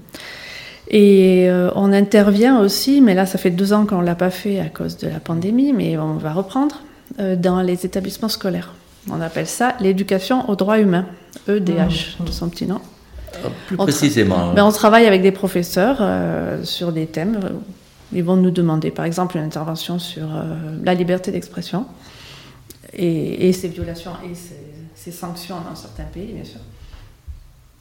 Et 0.92 1.48
euh, 1.48 1.70
on 1.74 1.90
intervient 1.90 2.60
aussi, 2.60 3.00
mais 3.00 3.14
là 3.14 3.24
ça 3.24 3.38
fait 3.38 3.50
deux 3.50 3.72
ans 3.72 3.86
qu'on 3.86 4.02
ne 4.02 4.06
l'a 4.06 4.14
pas 4.14 4.30
fait 4.30 4.60
à 4.60 4.68
cause 4.68 4.98
de 4.98 5.08
la 5.08 5.20
pandémie, 5.20 5.72
mais 5.72 5.96
on 5.96 6.14
va 6.14 6.34
reprendre, 6.34 6.82
euh, 7.18 7.34
dans 7.34 7.62
les 7.62 7.86
établissements 7.86 8.28
scolaires. 8.28 8.74
On 9.10 9.20
appelle 9.20 9.46
ça 9.46 9.74
l'éducation 9.80 10.48
aux 10.50 10.54
droits 10.54 10.78
humains, 10.78 11.06
EDH, 11.48 12.18
de 12.24 12.30
son 12.30 12.50
petit 12.50 12.66
nom. 12.66 12.80
Ah, 13.42 13.48
plus 13.66 13.76
précisément. 13.78 14.52
Ben, 14.52 14.64
on 14.64 14.70
travaille 14.70 15.06
avec 15.06 15.22
des 15.22 15.32
professeurs 15.32 15.96
euh, 16.00 16.62
sur 16.62 16.92
des 16.92 17.06
thèmes. 17.06 17.40
Ils 18.12 18.22
vont 18.22 18.36
nous 18.36 18.50
demander, 18.50 18.90
par 18.90 19.06
exemple, 19.06 19.38
une 19.38 19.44
intervention 19.44 19.98
sur 19.98 20.28
la 20.84 20.92
liberté 20.92 21.32
d'expression 21.32 21.86
et, 22.92 23.48
et, 23.48 23.52
ses 23.54 23.68
violations 23.68 24.10
et 24.30 24.34
ses, 24.34 24.60
ses 24.94 25.12
sanctions 25.12 25.56
dans 25.66 25.74
certains 25.74 26.04
pays, 26.04 26.34
bien 26.34 26.44
sûr. 26.44 26.60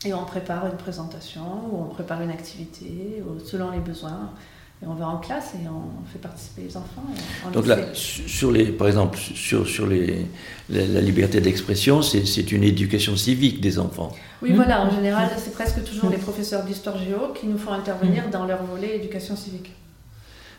Et 0.05 0.13
on 0.13 0.25
prépare 0.25 0.65
une 0.67 0.77
présentation 0.77 1.41
ou 1.71 1.83
on 1.83 1.93
prépare 1.93 2.21
une 2.21 2.31
activité 2.31 3.21
selon 3.45 3.71
les 3.71 3.79
besoins. 3.79 4.31
Et 4.83 4.87
on 4.87 4.95
va 4.95 5.07
en 5.07 5.17
classe 5.17 5.53
et 5.53 5.67
on 5.67 6.03
fait 6.11 6.17
participer 6.17 6.63
les 6.63 6.75
enfants. 6.75 7.03
Donc 7.53 7.67
là, 7.67 7.77
sur 7.93 8.51
les, 8.51 8.65
par 8.71 8.87
exemple, 8.87 9.19
sur, 9.19 9.67
sur 9.67 9.85
les, 9.85 10.25
la, 10.69 11.01
liberté 11.01 11.39
d'expression, 11.39 12.01
c'est 12.01 12.51
une 12.51 12.63
éducation 12.63 13.15
civique 13.15 13.61
des 13.61 13.77
enfants. 13.77 14.11
Oui, 14.41 14.53
voilà, 14.53 14.83
en 14.83 14.89
général, 14.89 15.29
c'est 15.37 15.53
presque 15.53 15.83
toujours 15.83 16.09
les 16.09 16.17
professeurs 16.17 16.63
d'histoire 16.63 16.97
géo 16.97 17.31
qui 17.39 17.45
nous 17.45 17.59
font 17.59 17.73
intervenir 17.73 18.23
dans 18.31 18.45
leur 18.45 18.63
volet 18.63 18.95
éducation 18.95 19.35
civique. 19.35 19.71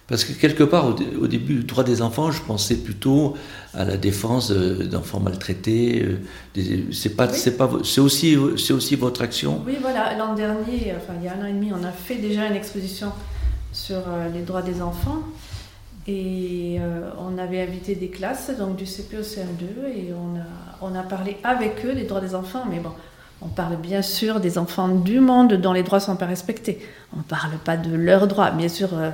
Parce 0.09 0.25
que 0.25 0.33
quelque 0.33 0.65
part, 0.65 0.95
au, 1.21 1.27
début, 1.27 1.55
le 1.55 1.63
droit 1.63 1.85
des 1.85 2.03
enfants, 2.03 2.31
je 2.31 2.43
pensais 2.43 2.77
plutôt 2.77 3.35
à 3.73 3.85
la 3.85 3.97
défense 3.97 4.51
d'enfants 4.51 5.21
maltraités. 5.21 6.05
Euh, 6.57 6.83
c'est 6.93 7.17
pas, 7.17 7.29
c'est 7.29 7.57
pas, 7.57 7.71
c'est 7.85 8.01
aussi, 8.01 8.37
c'est 8.59 8.73
aussi 8.73 8.97
votre 8.97 9.23
action. 9.23 9.63
Oui, 9.67 9.77
voilà. 9.81 10.17
L'an 10.19 10.35
dernier, 10.35 10.93
enfin 10.97 11.15
il 11.19 11.25
y 11.25 11.29
a 11.29 11.35
un 11.35 11.43
an 11.43 11.47
et 11.47 11.53
demi, 11.53 11.71
on 11.73 11.85
a 11.85 11.93
fait 11.93 12.17
déjà 12.17 12.47
une 12.47 12.57
exposition 12.57 13.13
sur 13.73 13.97
euh, 13.97 14.29
les 14.33 14.43
droits 14.43 14.63
des 14.63 14.83
enfants. 14.83 15.23
Et 16.07 16.79
euh, 16.81 17.11
on 17.19 17.39
avait 17.39 17.63
invité 17.63 17.95
des 17.95 18.09
classes, 18.09 18.51
donc 18.59 18.77
du 18.77 18.87
CP 18.87 19.19
au 19.19 19.23
CM2, 19.23 19.87
et 19.87 20.13
on 20.13 20.37
a, 20.37 20.91
on 20.91 20.99
a 20.99 21.03
parlé 21.03 21.37
avec 21.45 21.87
eux 21.87 21.95
des 21.95 22.05
droits 22.05 22.21
des 22.21 22.35
enfants. 22.35 22.65
Mais 22.69 22.81
bon, 22.81 22.91
on 23.41 23.49
parle 23.49 23.77
bien 23.77 24.03
sûr 24.03 24.41
des 24.41 24.59
enfants 24.59 24.89
du 24.89 25.21
monde 25.21 25.55
dont 25.55 25.73
les 25.73 25.85
droits 25.85 25.99
ne 25.99 26.05
sont 26.05 26.17
pas 26.17 26.27
respectés. 26.27 26.81
On 27.15 27.19
ne 27.19 27.23
parle 27.23 27.53
pas 27.65 27.77
de 27.77 27.95
leurs 27.95 28.27
droits. 28.27 28.51
Bien 28.51 28.69
sûr, 28.69 28.91
euh, 28.95 29.11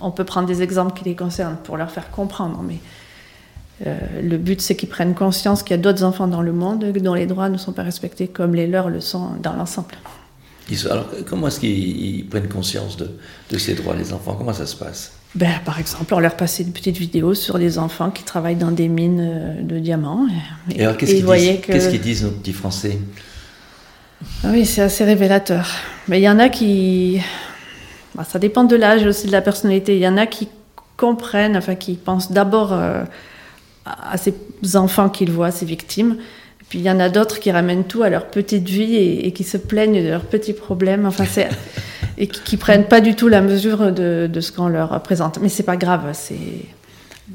on 0.00 0.10
peut 0.10 0.24
prendre 0.24 0.46
des 0.46 0.62
exemples 0.62 0.98
qui 0.98 1.04
les 1.04 1.16
concernent 1.16 1.58
pour 1.62 1.76
leur 1.76 1.90
faire 1.90 2.10
comprendre, 2.10 2.62
mais 2.62 2.78
euh, 3.86 3.96
le 4.22 4.36
but, 4.36 4.60
c'est 4.60 4.76
qu'ils 4.76 4.88
prennent 4.88 5.14
conscience 5.14 5.62
qu'il 5.62 5.76
y 5.76 5.78
a 5.78 5.82
d'autres 5.82 6.04
enfants 6.04 6.26
dans 6.26 6.42
le 6.42 6.52
monde 6.52 6.84
dont 6.84 7.14
les 7.14 7.26
droits 7.26 7.48
ne 7.48 7.56
sont 7.56 7.72
pas 7.72 7.82
respectés 7.82 8.28
comme 8.28 8.54
les 8.54 8.66
leurs 8.66 8.90
le 8.90 9.00
sont 9.00 9.30
dans 9.42 9.54
l'ensemble. 9.54 9.94
Alors, 10.88 11.08
comment 11.28 11.48
est-ce 11.48 11.58
qu'ils 11.58 12.26
prennent 12.28 12.48
conscience 12.48 12.96
de, 12.96 13.58
ces 13.58 13.74
droits, 13.74 13.96
les 13.96 14.12
enfants? 14.12 14.36
Comment 14.36 14.52
ça 14.52 14.66
se 14.66 14.76
passe? 14.76 15.12
Ben, 15.34 15.60
Par 15.64 15.80
exemple, 15.80 16.12
on 16.14 16.20
leur 16.20 16.36
passait 16.36 16.62
une 16.62 16.72
petite 16.72 16.96
vidéo 16.96 17.34
sur 17.34 17.58
des 17.58 17.78
enfants 17.78 18.10
qui 18.10 18.22
travaillent 18.22 18.56
dans 18.56 18.70
des 18.70 18.88
mines 18.88 19.20
euh, 19.20 19.62
de 19.62 19.78
diamants. 19.78 20.28
Et, 20.74 20.82
alors, 20.82 20.96
qu'est-ce 20.96 21.88
qu'ils 21.88 22.00
disent? 22.00 22.22
Nos 22.22 22.30
petits 22.30 22.52
Français? 22.52 22.98
Ah 24.44 24.48
oui, 24.50 24.66
c'est 24.66 24.82
assez 24.82 25.04
révélateur. 25.04 25.66
Mais 26.08 26.20
il 26.20 26.24
y 26.24 26.28
en 26.28 26.38
a 26.38 26.48
qui. 26.48 27.20
Bah, 28.14 28.24
ça 28.24 28.38
dépend 28.38 28.64
de 28.64 28.76
l'âge 28.76 29.02
et 29.02 29.06
aussi 29.06 29.26
de 29.26 29.32
la 29.32 29.40
personnalité. 29.40 29.96
Il 29.96 30.02
y 30.02 30.08
en 30.08 30.16
a 30.16 30.26
qui 30.26 30.48
comprennent, 30.96 31.56
enfin, 31.56 31.74
qui 31.74 31.94
pensent 31.94 32.32
d'abord 32.32 32.72
euh, 32.72 33.02
à 33.84 34.16
ces 34.16 34.34
enfants 34.74 35.08
qu'ils 35.08 35.30
voient, 35.30 35.50
ces 35.50 35.66
victimes. 35.66 36.16
puis 36.68 36.78
il 36.78 36.84
y 36.84 36.90
en 36.90 37.00
a 37.00 37.08
d'autres 37.08 37.40
qui 37.40 37.50
ramènent 37.50 37.84
tout 37.84 38.02
à 38.02 38.10
leur 38.10 38.26
petite 38.26 38.68
vie 38.68 38.96
et, 38.96 39.32
qui 39.32 39.44
se 39.44 39.56
plaignent 39.56 40.02
de 40.02 40.08
leurs 40.08 40.24
petits 40.24 40.52
problèmes. 40.52 41.06
Enfin, 41.06 41.24
c'est. 41.24 41.48
et 42.18 42.26
qui, 42.26 42.56
ne 42.56 42.60
prennent 42.60 42.86
pas 42.86 43.00
du 43.00 43.14
tout 43.14 43.28
la 43.28 43.40
mesure 43.40 43.92
de, 43.92 44.28
de 44.30 44.40
ce 44.40 44.52
qu'on 44.52 44.68
leur 44.68 45.02
présente. 45.02 45.38
Mais 45.40 45.48
c'est 45.48 45.62
pas 45.62 45.76
grave, 45.76 46.10
c'est 46.12 46.36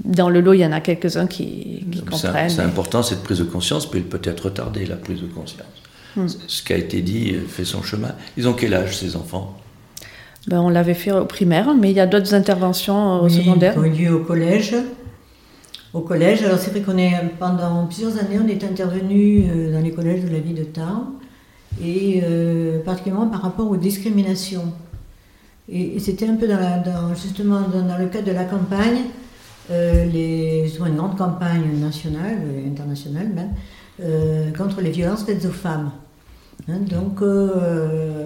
dans 0.03 0.29
le 0.29 0.41
lot, 0.41 0.53
il 0.53 0.59
y 0.59 0.65
en 0.65 0.71
a 0.71 0.81
quelques-uns 0.81 1.27
qui, 1.27 1.85
qui 1.91 2.01
comprennent. 2.01 2.49
C'est 2.49 2.61
important 2.61 3.01
cette 3.01 3.23
prise 3.23 3.39
de 3.39 3.45
conscience, 3.45 3.89
puis 3.89 4.01
peut 4.01 4.21
être 4.23 4.45
retardée 4.45 4.85
la 4.85 4.97
prise 4.97 5.21
de 5.21 5.27
conscience. 5.27 5.67
Hmm. 6.15 6.27
Ce 6.47 6.61
qui 6.61 6.73
a 6.73 6.77
été 6.77 7.01
dit 7.01 7.35
fait 7.47 7.65
son 7.65 7.81
chemin. 7.81 8.13
Ils 8.37 8.47
ont 8.47 8.53
quel 8.53 8.73
âge 8.73 8.97
ces 8.97 9.15
enfants? 9.15 9.57
Ben, 10.47 10.59
On 10.61 10.69
l'avait 10.69 10.93
fait 10.93 11.11
au 11.11 11.25
primaire, 11.25 11.73
mais 11.73 11.91
il 11.91 11.97
y 11.97 11.99
a 11.99 12.07
d'autres 12.07 12.33
interventions 12.33 13.21
au 13.21 13.29
secondaire. 13.29 13.75
Oui, 13.77 13.89
lieu 13.89 14.13
au 14.13 14.19
collège. 14.19 14.75
Au 15.93 16.01
collège, 16.01 16.43
alors 16.43 16.59
c'est 16.59 16.71
vrai 16.71 16.81
qu'on 16.81 16.97
est 16.97 17.13
pendant 17.39 17.85
plusieurs 17.85 18.17
années, 18.17 18.37
on 18.43 18.47
est 18.49 18.63
intervenu 18.65 19.45
euh, 19.49 19.71
dans 19.71 19.79
les 19.79 19.91
collèges 19.91 20.25
de 20.25 20.29
la 20.29 20.39
ville 20.39 20.55
de 20.55 20.65
Tarbes, 20.65 21.07
et 21.81 22.21
euh, 22.21 22.83
particulièrement 22.83 23.27
par 23.27 23.41
rapport 23.41 23.71
aux 23.71 23.77
discriminations. 23.77 24.73
Et, 25.69 25.97
c'était 25.99 26.27
un 26.27 26.35
peu 26.35 26.47
dans, 26.47 27.15
justement 27.15 27.61
dans, 27.61 27.97
le 27.97 28.07
cadre 28.07 28.27
de 28.27 28.33
la 28.33 28.43
campagne, 28.43 29.03
euh, 29.71 30.03
les, 30.05 30.69
une 30.85 30.95
grande 30.95 31.17
campagne 31.17 31.79
nationale, 31.79 32.39
internationale 32.67 33.29
même, 33.29 34.53
contre 34.57 34.81
les 34.81 34.91
violences 34.91 35.23
faites 35.23 35.45
aux 35.45 35.49
femmes. 35.49 35.91
Hein, 36.67 36.79
donc, 36.89 37.21
euh, 37.21 38.25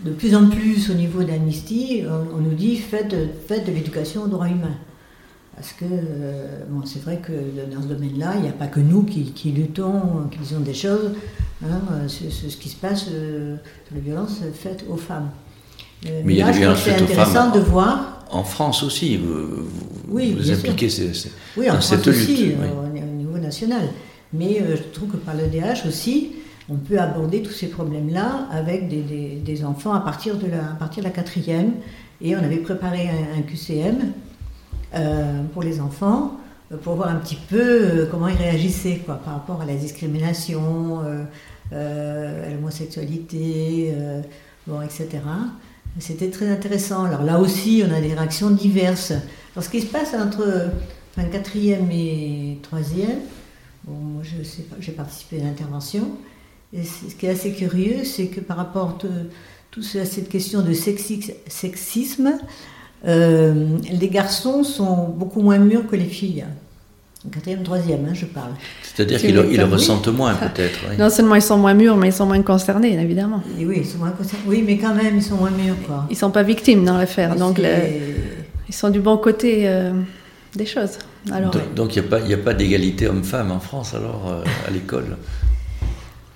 de 0.00 0.10
plus 0.10 0.34
en 0.34 0.48
plus 0.48 0.90
au 0.90 0.94
niveau 0.94 1.22
d'Amnesty, 1.22 2.02
on, 2.34 2.40
nous 2.40 2.54
dit 2.54 2.76
faites, 2.76 3.10
de 3.10 3.72
l'éducation 3.72 4.24
aux 4.24 4.28
droits 4.28 4.48
humains. 4.48 4.76
Parce 5.54 5.72
que 5.72 5.86
euh, 5.90 6.64
bon, 6.68 6.84
c'est 6.84 7.02
vrai 7.02 7.18
que 7.18 7.32
dans 7.74 7.80
ce 7.80 7.86
domaine-là, 7.86 8.34
il 8.36 8.42
n'y 8.42 8.48
a 8.48 8.52
pas 8.52 8.66
que 8.66 8.80
nous 8.80 9.04
qui, 9.04 9.52
luttons, 9.52 10.28
qui 10.30 10.38
disons 10.38 10.60
des 10.60 10.74
choses 10.74 11.12
hein, 11.64 11.80
ce 12.08 12.56
qui 12.56 12.68
se 12.68 12.76
passe 12.76 13.04
sur 13.04 13.14
les 13.94 14.00
violences 14.00 14.40
faites 14.54 14.84
aux 14.88 14.98
femmes. 14.98 15.30
Euh, 16.04 16.20
mais 16.24 16.34
il 16.34 16.38
y 16.38 16.42
a 16.42 16.52
des 16.52 16.58
violences 16.58 16.80
faites 16.80 17.00
aux 17.00 17.06
femmes 17.06 17.52
de 17.52 17.60
voir. 17.60 18.26
En 18.30 18.44
France 18.44 18.82
aussi, 18.82 19.16
vous, 19.16 19.68
oui, 20.08 20.36
vous 20.36 20.50
impliquez 20.50 20.90
ces, 20.90 21.10
oui, 21.56 21.70
en 21.70 21.80
France 21.80 22.06
aussi, 22.06 22.52
au 22.54 23.06
niveau 23.06 23.38
national. 23.38 23.88
Mais 24.34 24.62
je 24.68 24.82
trouve 24.92 25.10
que 25.12 25.16
par 25.16 25.34
le 25.34 25.46
DH 25.46 25.86
aussi, 25.88 26.32
on 26.68 26.76
peut 26.76 26.98
aborder 26.98 27.42
tous 27.42 27.52
ces 27.52 27.68
problèmes-là 27.68 28.48
avec 28.50 28.88
des, 28.88 29.64
enfants 29.64 29.94
à 29.94 30.00
partir, 30.00 30.36
de 30.36 30.46
la, 31.02 31.10
quatrième. 31.10 31.74
Et 32.20 32.34
on 32.34 32.40
avait 32.40 32.56
préparé 32.56 33.08
un, 33.08 33.42
QCM 33.42 34.12
euh, 34.94 35.42
pour 35.52 35.62
les 35.62 35.80
enfants 35.80 36.38
euh, 36.72 36.76
pour 36.78 36.94
voir 36.94 37.10
un 37.10 37.16
petit 37.16 37.38
peu 37.48 37.60
euh, 37.60 38.06
comment 38.10 38.28
ils 38.28 38.36
réagissaient 38.36 39.00
par 39.06 39.22
rapport 39.24 39.60
à 39.60 39.66
la 39.66 39.74
discrimination, 39.74 41.02
à 41.72 42.50
l'homosexualité, 42.52 43.92
etc. 44.84 45.08
C'était 45.98 46.30
très 46.30 46.48
intéressant. 46.48 47.04
Alors 47.04 47.22
là 47.22 47.38
aussi, 47.38 47.84
on 47.86 47.94
a 47.94 48.00
des 48.00 48.14
réactions 48.14 48.50
diverses. 48.50 49.12
Alors 49.54 49.64
ce 49.64 49.68
qui 49.68 49.80
se 49.80 49.86
passe 49.86 50.14
entre 50.14 50.70
enfin, 51.16 51.28
quatrième 51.28 51.90
et 51.90 52.58
troisième, 52.62 53.20
j'ai 54.80 54.92
participé 54.92 55.40
à 55.40 55.44
l'intervention, 55.44 56.10
et 56.72 56.82
ce 56.82 57.14
qui 57.14 57.26
est 57.26 57.30
assez 57.30 57.52
curieux, 57.52 58.04
c'est 58.04 58.26
que 58.26 58.40
par 58.40 58.56
rapport 58.56 58.98
à 59.00 60.04
cette 60.04 60.28
question 60.28 60.62
de 60.62 60.72
sexisme, 60.72 62.32
euh, 63.06 63.78
les 63.90 64.08
garçons 64.08 64.64
sont 64.64 65.08
beaucoup 65.08 65.40
moins 65.40 65.58
mûrs 65.58 65.86
que 65.86 65.96
les 65.96 66.06
filles. 66.06 66.44
Quatrième, 67.32 67.62
troisième, 67.64 68.06
hein, 68.08 68.14
je 68.14 68.26
parle. 68.26 68.52
C'est-à-dire 68.82 69.18
qu'ils 69.18 69.34
le, 69.34 69.64
ressentent 69.64 70.08
moins, 70.08 70.34
peut-être. 70.54 70.78
Non 70.98 71.10
seulement 71.10 71.34
ils 71.34 71.42
sont 71.42 71.58
moins 71.58 71.74
mûrs, 71.74 71.96
mais 71.96 72.08
ils 72.08 72.12
sont 72.12 72.26
moins 72.26 72.42
concernés, 72.42 72.92
évidemment. 73.00 73.42
oui, 73.58 73.78
ils 73.78 73.86
sont 73.86 73.98
moins 73.98 74.10
concernés. 74.10 74.44
Oui, 74.46 74.62
mais 74.64 74.78
quand 74.78 74.94
même, 74.94 75.16
ils 75.16 75.22
sont 75.22 75.36
moins 75.36 75.50
mûrs. 75.50 75.76
Quoi. 75.86 76.06
Ils 76.08 76.12
ne 76.12 76.18
sont 76.18 76.30
pas 76.30 76.44
victimes 76.44 76.84
dans 76.84 76.96
l'affaire. 76.96 77.34
Donc, 77.34 77.60
ils 78.68 78.74
sont 78.74 78.90
du 78.90 79.00
bon 79.00 79.16
côté 79.16 79.68
euh, 79.68 79.92
des 80.54 80.66
choses. 80.66 80.98
Alors, 81.32 81.52
donc, 81.74 81.96
il 81.96 82.02
n'y 82.26 82.34
a 82.34 82.38
pas, 82.38 82.54
d'égalité 82.54 83.08
homme-femme 83.08 83.50
en 83.50 83.60
France, 83.60 83.94
alors, 83.94 84.28
euh, 84.28 84.44
à 84.66 84.70
l'école? 84.70 85.16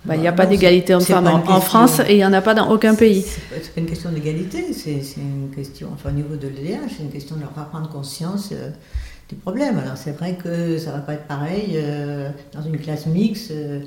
Bah, 0.04 0.16
il 0.16 0.22
n'y 0.22 0.28
a 0.28 0.32
pas 0.32 0.46
d'égalité 0.46 0.94
homme-femme 0.94 1.26
en, 1.26 1.60
France 1.60 2.00
et 2.08 2.12
il 2.14 2.16
n'y 2.16 2.24
en 2.24 2.32
a 2.32 2.40
pas 2.40 2.54
dans 2.54 2.70
aucun 2.70 2.94
pays. 2.94 3.22
Ce 3.22 3.54
n'est 3.54 3.60
pas 3.60 3.80
une 3.80 3.86
question 3.86 4.10
d'égalité, 4.10 4.72
c'est 4.72 5.02
une 5.18 5.50
question, 5.54 5.88
enfin 5.92 6.08
au 6.08 6.12
niveau 6.12 6.36
de 6.36 6.48
l'EDH, 6.48 6.92
c'est 6.96 7.02
une 7.02 7.10
question 7.10 7.36
de 7.36 7.42
leur 7.42 7.52
faire 7.52 7.66
prendre 7.66 7.88
conscience 7.90 8.48
euh, 8.52 8.70
des 9.28 9.36
problèmes. 9.36 9.78
Alors 9.78 9.98
c'est 9.98 10.12
vrai 10.12 10.38
que 10.42 10.78
ça 10.78 10.90
ne 10.90 10.96
va 10.96 11.02
pas 11.02 11.14
être 11.14 11.26
pareil 11.26 11.72
euh, 11.74 12.30
dans 12.54 12.62
une 12.62 12.78
classe 12.78 13.06
mixte, 13.06 13.50
euh, 13.50 13.80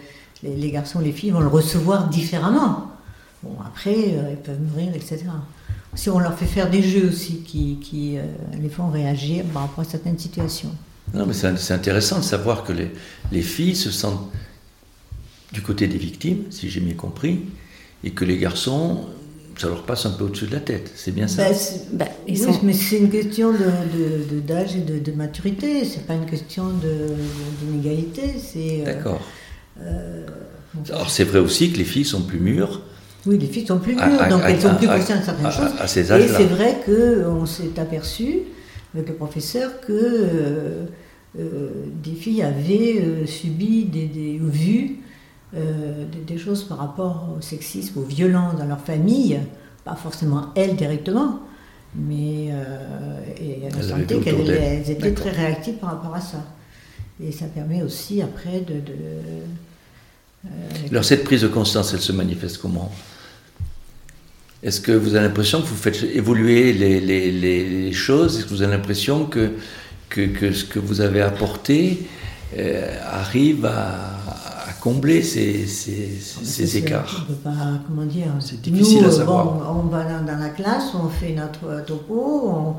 les, 0.44 0.70
garçons 0.70 1.02
et 1.02 1.06
les 1.06 1.12
filles 1.14 1.32
vont 1.32 1.40
le 1.40 1.48
recevoir 1.48 2.10
différemment. 2.10 2.92
Bon, 3.42 3.56
après, 3.66 3.94
ils 3.94 4.38
peuvent 4.38 4.62
mourir, 4.62 4.94
etc. 4.96 5.24
Si 5.96 6.10
on 6.10 6.20
leur 6.20 6.38
fait 6.38 6.46
faire 6.46 6.70
des 6.70 6.82
jeux 6.82 7.10
aussi 7.10 7.42
qui, 7.42 7.78
qui 7.82 8.18
les 8.62 8.70
font 8.70 8.90
réagir 8.90 9.44
par 9.54 9.64
rapport 9.64 9.82
à 9.82 9.88
certaines 9.88 10.18
situations. 10.18 10.72
Non, 11.14 11.26
mais 11.26 11.34
c'est 11.34 11.74
intéressant 11.74 12.20
de 12.20 12.24
savoir 12.24 12.64
que 12.64 12.72
les, 12.72 12.92
les 13.32 13.42
filles 13.42 13.76
se 13.76 13.92
sentent 13.92 14.32
du 15.54 15.62
côté 15.62 15.88
des 15.88 15.98
victimes, 15.98 16.46
si 16.50 16.70
j'ai 16.70 16.82
bien 16.82 16.96
compris, 16.96 17.42
et 18.04 18.12
que 18.12 18.26
les 18.26 18.38
garçons, 18.38 19.06
ça 19.58 19.68
leur 19.68 19.84
passe 19.84 20.06
un 20.06 20.12
peu 20.12 20.26
au-dessus 20.26 20.48
de 20.48 20.54
la 20.54 20.60
tête. 20.60 20.92
C'est 20.96 21.14
bien 21.14 21.28
ça? 21.28 21.48
Bah, 21.48 21.56
bah, 21.94 22.06
oui, 22.28 22.42
mais 22.64 22.74
c'est 22.74 22.98
une 22.98 23.10
question 23.10 23.52
d'âge 23.52 24.76
de, 24.76 24.96
et 24.96 25.00
de, 25.00 25.12
maturité. 25.12 25.86
C'est 25.86 26.06
pas 26.06 26.16
une 26.16 26.26
question 26.26 26.66
d'inégalité. 27.62 28.34
Euh, 28.56 28.86
D'accord. 28.86 29.22
Euh, 29.80 30.26
Alors 30.90 31.10
c'est 31.10 31.24
vrai 31.24 31.40
aussi 31.40 31.72
que 31.72 31.78
les 31.78 31.84
filles 31.84 32.06
sont 32.06 32.24
plus 32.24 32.40
mûres 32.40 32.82
Oui, 33.26 33.38
les 33.38 33.48
filles 33.48 33.68
sont 33.68 33.80
plus 33.80 33.96
dures, 33.96 34.28
donc 34.30 34.42
elles 34.46 34.62
sont 34.62 34.76
plus 34.76 34.88
conscientes 34.88 35.22
de 35.22 35.26
certaines 35.26 35.52
choses. 35.52 35.74
À 35.80 35.88
ces 35.88 36.12
et 36.12 36.28
c'est 36.28 36.46
vrai 36.46 36.80
qu'on 36.86 37.46
s'est 37.46 37.80
aperçu 37.80 38.40
avec 38.94 39.10
le 39.10 39.16
professeur 39.16 39.82
que 39.82 39.92
euh, 39.92 40.86
euh, 41.40 41.70
des 42.04 42.14
filles 42.14 42.44
avaient 42.44 43.02
euh, 43.02 43.26
subi 43.26 43.86
des, 43.86 44.06
des 44.06 44.40
vu 45.54 46.24
des, 46.26 46.38
choses 46.38 46.64
par 46.64 46.80
rapport 46.80 47.30
au 47.38 47.42
sexisme, 47.42 48.00
aux 48.00 48.06
violences 48.06 48.58
dans 48.58 48.66
leur 48.66 48.82
famille, 48.82 49.40
pas 49.86 49.96
forcément 49.96 50.48
elles 50.56 50.76
directement, 50.76 51.40
mais 51.96 52.48
et 53.38 53.60
elles, 53.64 53.84
sentaient 53.84 54.20
qu'elles 54.20 54.90
étaient 54.90 55.14
très 55.14 55.32
réactives 55.32 55.76
par 55.76 55.92
rapport 55.92 56.16
à 56.16 56.22
ça. 56.22 56.44
Et 57.24 57.32
ça 57.32 57.46
permet 57.46 57.84
aussi 57.84 58.22
après 58.22 58.62
de... 58.62 58.82
Alors 60.90 61.06
cette 61.06 61.24
prise 61.24 61.42
de 61.42 61.48
conscience, 61.48 61.94
elle 61.94 62.02
se 62.02 62.12
manifeste 62.12 62.58
comment? 62.58 62.92
Est-ce 64.64 64.80
que 64.80 64.94
vous 64.94 65.16
avez 65.16 65.28
l'impression 65.28 65.62
que 65.62 65.68
vous 65.68 65.76
faites 65.76 66.04
évoluer 66.04 66.72
les, 66.72 67.92
choses? 67.92 68.38
Est-ce 68.38 68.46
que 68.46 68.50
vous 68.50 68.62
avez 68.62 68.72
l'impression 68.72 69.26
que, 69.26 69.52
que, 70.10 70.54
ce 70.54 70.64
que 70.64 70.80
vous 70.80 71.02
avez 71.02 71.22
apporté 71.22 72.08
euh, 72.58 72.98
arrive 73.06 73.66
à, 73.66 74.63
combler 74.84 75.24
ces, 75.24 75.66
ces, 75.66 76.78
écarts 76.78 77.24
On 77.24 77.32
peut 77.32 77.40
pas, 77.40 77.80
comment 77.88 78.06
dire 78.06 78.28
C'est 78.42 78.60
difficile 78.60 79.06
à 79.06 79.12
savoir. 79.12 79.74
on 79.78 79.88
va 79.88 80.04
dans, 80.04 80.38
la 80.38 80.50
classe, 80.50 80.92
on 80.94 81.08
fait 81.08 81.32
notre 81.32 81.86
topo, 81.86 82.76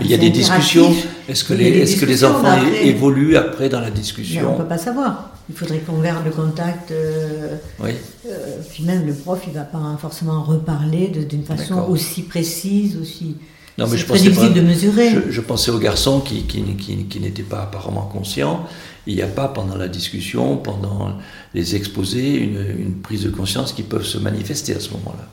il 0.00 0.06
y 0.06 0.14
a 0.14 0.16
des 0.16 0.30
discussions. 0.30 0.90
Est-ce 1.28 1.44
que, 1.44 1.52
les, 1.52 1.92
est 1.92 2.00
que 2.00 2.06
les 2.06 2.24
enfants 2.24 2.56
évoluent 2.82 3.36
après 3.36 3.68
dans 3.68 3.80
la 3.80 3.90
discussion 3.90 4.48
On 4.48 4.52
ne 4.52 4.62
peut 4.62 4.68
pas 4.68 4.78
savoir. 4.78 5.30
Il 5.50 5.54
faudrait 5.54 5.78
qu'on 5.80 6.00
garde 6.00 6.24
le 6.24 6.30
contact. 6.30 6.90
Euh, 6.90 7.56
oui. 7.78 7.90
Euh, 8.26 8.56
puis 8.72 8.84
même 8.84 9.06
le 9.06 9.12
prof, 9.12 9.40
il 9.46 9.50
ne 9.50 9.58
va 9.58 9.64
pas 9.64 9.98
forcément 10.00 10.42
reparler 10.42 11.08
d'une 11.08 11.44
façon 11.44 11.84
aussi 11.88 12.22
précise, 12.22 12.96
aussi. 12.96 13.36
Non, 13.78 13.86
mais 13.90 13.98
je 13.98 14.06
très 14.06 14.18
difficile 14.18 14.54
de 14.54 14.62
mesurer. 14.62 15.10
Je, 15.28 15.40
pensais 15.42 15.70
aux 15.70 15.78
garçons 15.78 16.20
qui, 16.20 16.44
qui, 16.44 16.62
qui, 16.64 17.20
n'étaient 17.20 17.42
pas 17.42 17.64
apparemment 17.64 18.08
conscients. 18.10 18.64
Il 19.06 19.14
n'y 19.14 19.22
a 19.22 19.28
pas 19.28 19.48
pendant 19.48 19.76
la 19.76 19.88
discussion, 19.88 20.56
pendant 20.56 21.16
les 21.54 21.76
exposés, 21.76 22.36
une, 22.38 22.64
une 22.78 22.94
prise 22.96 23.22
de 23.22 23.30
conscience 23.30 23.72
qui 23.72 23.82
peuvent 23.82 24.04
se 24.04 24.18
manifester 24.18 24.74
à 24.74 24.80
ce 24.80 24.90
moment-là. 24.90 25.28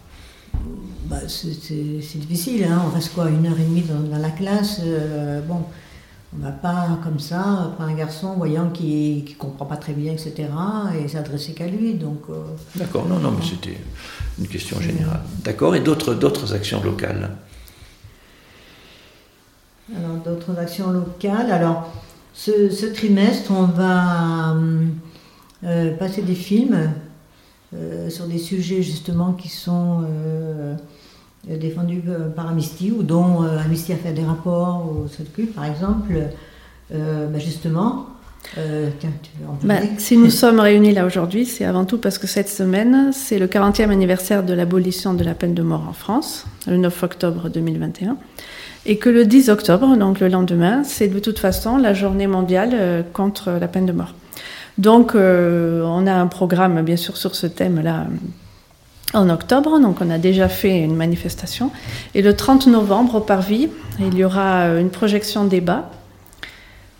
Bah, 1.06 1.18
c'est 1.28 2.18
difficile, 2.20 2.64
hein. 2.64 2.82
on 2.88 2.96
reste 2.96 3.14
quoi, 3.14 3.30
une 3.30 3.46
heure 3.46 3.60
et 3.60 3.64
demie 3.64 3.84
dans, 3.84 4.18
la 4.18 4.30
classe. 4.30 4.80
Euh, 4.84 5.42
bon, 5.42 5.62
on 6.34 6.40
ne 6.40 6.44
va 6.44 6.52
pas 6.52 6.98
comme 7.04 7.20
ça 7.20 7.72
prendre 7.76 7.92
un 7.92 7.94
garçon 7.94 8.34
voyant 8.36 8.70
qui 8.70 9.26
ne 9.28 9.34
comprend 9.36 9.66
pas 9.66 9.76
très 9.76 9.94
bien, 9.94 10.14
etc., 10.14 10.48
et 10.98 11.08
s'adresser 11.08 11.54
qu'à 11.54 11.68
lui. 11.68 11.96
Donc. 11.96 12.22
Euh, 12.30 12.34
D'accord, 12.76 13.06
non, 13.08 13.20
non, 13.20 13.32
mais 13.32 13.46
c'était 13.46 13.78
une 14.40 14.48
question 14.48 14.80
générale. 14.80 15.22
D'accord, 15.44 15.76
et 15.76 15.82
d'autres 15.82 16.54
actions 16.54 16.82
locales? 16.82 17.30
Alors, 19.96 20.16
d'autres 20.24 20.58
actions 20.58 20.90
locales. 20.90 21.52
Alors, 21.52 21.92
ce, 22.34 22.86
trimestre, 22.88 23.52
on 23.52 23.64
va 23.64 24.56
euh, 25.64 25.96
passer 25.98 26.22
des 26.22 26.36
films 26.36 26.92
sur 28.10 28.28
des 28.28 28.38
sujets 28.38 28.84
justement 28.84 29.34
qui 29.34 29.50
sont 29.50 30.04
euh, 31.50 31.58
défendu 31.58 32.02
euh, 32.08 32.30
par 32.30 32.48
Amnesty 32.48 32.90
ou 32.92 33.04
dont 33.04 33.44
euh, 33.44 33.58
Amnesty 33.58 33.92
a 33.92 33.98
fait 33.98 34.14
des 34.14 34.24
rapports 34.24 34.90
au 34.90 35.08
SOTCU, 35.10 35.48
par 35.48 35.66
exemple, 35.66 36.14
bah, 36.90 37.40
justement. 37.40 38.08
Bah, 39.64 39.76
si 39.98 40.16
nous 40.16 40.30
sommes 40.30 40.60
réunis 40.60 40.94
là 40.94 41.06
aujourd'hui, 41.06 41.46
c'est 41.46 41.66
avant 41.66 41.86
tout 41.86 41.98
parce 41.98 42.18
que 42.18 42.28
cette 42.28 42.50
semaine, 42.50 43.12
c'est 43.12 43.40
le 43.40 43.48
40e 43.48 43.90
anniversaire 43.90 44.44
de 44.44 44.54
l'abolition 44.54 45.14
de 45.14 45.24
la 45.24 45.34
peine 45.34 45.54
de 45.54 45.64
mort 45.64 45.86
en 45.90 45.94
France, 45.94 46.46
le 46.68 46.78
9 46.78 47.04
octobre 47.04 47.50
2021, 47.50 48.18
et 48.86 48.98
que 48.98 49.10
le 49.10 49.26
10 49.26 49.50
octobre, 49.50 49.96
donc 49.96 50.20
le 50.20 50.28
lendemain, 50.28 50.84
c'est 50.84 51.08
de 51.08 51.20
toute 51.20 51.40
façon 51.40 51.78
la 51.78 51.94
journée 51.94 52.28
mondiale 52.28 53.06
contre 53.14 53.52
la 53.52 53.68
peine 53.68 53.86
de 53.86 53.94
mort. 53.94 54.14
Donc, 54.78 55.14
on 55.16 56.08
a 56.08 56.14
un 56.14 56.28
programme, 56.28 56.82
bien 56.82 56.98
sûr, 56.98 57.16
sur 57.16 57.36
ce 57.36 57.48
thème-là 57.48 58.08
en 59.14 59.30
octobre, 59.30 59.80
donc 59.80 59.98
on 60.02 60.10
a 60.10 60.18
déjà 60.18 60.50
fait 60.50 60.82
une 60.82 60.96
manifestation. 60.96 61.72
Et 62.16 62.22
le 62.22 62.36
30 62.36 62.68
novembre, 62.68 63.16
au 63.16 63.20
Parvis, 63.20 63.70
il 64.00 64.16
y 64.16 64.24
aura 64.24 64.66
une 64.80 64.90
projection 64.90 65.46
débat. 65.46 65.90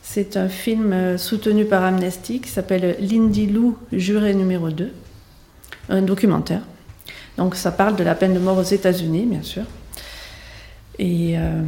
C'est 0.04 0.38
un 0.38 0.48
film 0.48 0.94
euh, 0.94 1.18
soutenu 1.18 1.66
par 1.66 1.84
Amnesty 1.84 2.40
qui 2.40 2.50
s'appelle 2.50 2.96
Lindy 3.00 3.48
Lou, 3.48 3.78
juré 3.92 4.36
numéro 4.36 4.70
2, 4.70 4.92
un 5.90 6.02
documentaire. 6.04 6.62
Donc 7.38 7.56
ça 7.56 7.72
parle 7.72 7.96
de 7.96 8.04
la 8.04 8.14
peine 8.14 8.36
de 8.36 8.40
mort 8.40 8.60
aux 8.60 8.62
États-Unis, 8.62 9.26
bien 9.26 9.42
sûr. 9.42 9.64
Et, 11.00 11.36
euh, 11.38 11.62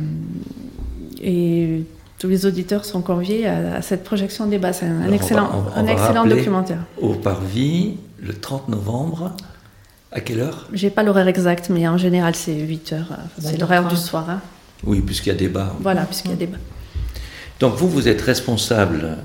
et, 1.22 1.84
tous 2.18 2.30
les 2.30 2.46
auditeurs 2.46 2.86
sont 2.86 3.02
conviés 3.02 3.46
à, 3.46 3.82
cette 3.82 4.04
projection 4.04 4.48
débat. 4.48 4.72
C'est 4.72 4.86
un, 4.86 5.12
excellent, 5.12 5.66
un 5.76 5.86
excellent 5.86 6.26
documentaire. 6.26 6.80
Au 7.02 7.14
Parvis, 7.14 7.98
le 8.22 8.34
30 8.34 8.70
novembre, 8.70 9.34
à 10.14 10.22
quelle 10.22 10.40
heure? 10.40 10.70
J'ai 10.72 10.90
pas 10.90 11.04
l'horaire 11.04 11.28
exact, 11.28 11.70
mais 11.70 11.88
en 11.88 11.98
général, 11.98 12.34
c'est 12.36 12.56
8 12.56 12.94
heures. 12.94 13.18
c'est 13.38 13.60
l'horaire 13.60 13.88
du 13.88 13.98
soir. 13.98 14.30
Hein. 14.30 14.42
Oui, 14.86 15.02
puisqu'il 15.02 15.30
y 15.30 15.32
a 15.34 15.36
débat. 15.36 15.76
Voilà, 15.82 16.04
puisqu'il 16.06 16.32
y 16.32 16.34
a 16.34 16.38
débat. 16.38 16.58
Donc 17.60 17.76
vous, 17.76 17.90
vous 17.90 18.08
êtes 18.08 18.22
responsable 18.22 19.18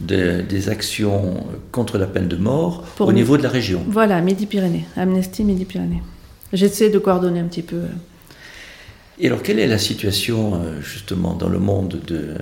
des 0.00 0.68
actions 0.68 1.46
contre 1.72 1.98
la 1.98 2.06
peine 2.06 2.28
de 2.28 2.36
mort 2.36 2.84
au 2.98 3.12
niveau 3.12 3.36
de 3.36 3.42
la 3.42 3.48
région. 3.48 3.82
Voilà, 3.88 4.20
Midi-Pyrénées, 4.20 4.86
Amnesty 4.96 5.44
Midi-Pyrénées. 5.44 6.02
J'essaie 6.52 6.90
de 6.90 6.98
coordonner 6.98 7.40
un 7.40 7.46
petit 7.46 7.62
peu. 7.62 7.82
Euh. 9.18 9.22
Et 9.22 9.26
alors, 9.26 9.42
quelle 9.42 9.58
est 9.58 9.66
la 9.66 9.78
situation 9.78 10.54
euh, 10.54 10.80
justement 10.80 11.34
dans 11.34 11.48
le 11.48 11.58
monde 11.58 12.00
de, 12.06 12.34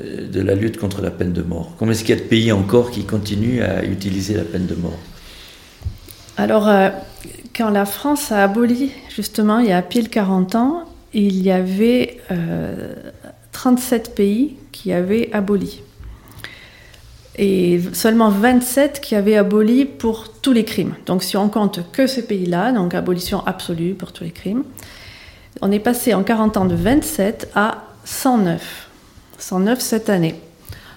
euh, 0.00 0.28
de 0.28 0.40
la 0.40 0.54
lutte 0.54 0.78
contre 0.78 1.02
la 1.02 1.10
peine 1.10 1.32
de 1.32 1.42
mort? 1.42 1.72
Combien 1.78 1.92
est-ce 1.92 2.04
qu'il 2.04 2.14
y 2.14 2.18
a 2.18 2.22
de 2.22 2.28
pays 2.28 2.52
encore 2.52 2.90
qui 2.90 3.04
continuent 3.04 3.62
à 3.62 3.84
utiliser 3.84 4.34
la 4.34 4.44
peine 4.44 4.66
de 4.66 4.74
mort? 4.74 4.98
Alors, 6.38 6.70
quand 7.56 7.70
la 7.70 7.86
France 7.86 8.30
a 8.30 8.44
aboli, 8.44 8.90
justement, 9.14 9.58
il 9.58 9.68
y 9.68 9.72
a 9.72 9.80
pile 9.80 10.10
40 10.10 10.54
ans, 10.54 10.84
il 11.14 11.42
y 11.42 11.50
avait 11.50 12.18
37 13.52 14.08
euh, 14.08 14.14
pays 14.14 14.56
qui 14.70 14.92
avaient 14.92 15.30
aboli. 15.32 15.80
Et 17.38 17.80
seulement 17.92 18.30
27 18.30 19.00
qui 19.00 19.14
avaient 19.14 19.36
aboli 19.36 19.84
pour 19.86 20.32
tous 20.40 20.52
les 20.52 20.64
crimes. 20.64 20.94
Donc 21.06 21.22
si 21.22 21.36
on 21.36 21.48
compte 21.48 21.80
que 21.92 22.06
ces 22.06 22.26
pays-là, 22.26 22.72
donc 22.72 22.94
abolition 22.94 23.44
absolue 23.46 23.94
pour 23.94 24.12
tous 24.12 24.24
les 24.24 24.30
crimes, 24.30 24.64
on 25.62 25.70
est 25.70 25.78
passé 25.78 26.14
en 26.14 26.22
40 26.22 26.56
ans 26.56 26.64
de 26.64 26.74
27 26.74 27.50
à 27.54 27.82
109. 28.04 28.88
109 29.38 29.80
cette 29.80 30.08
année. 30.08 30.34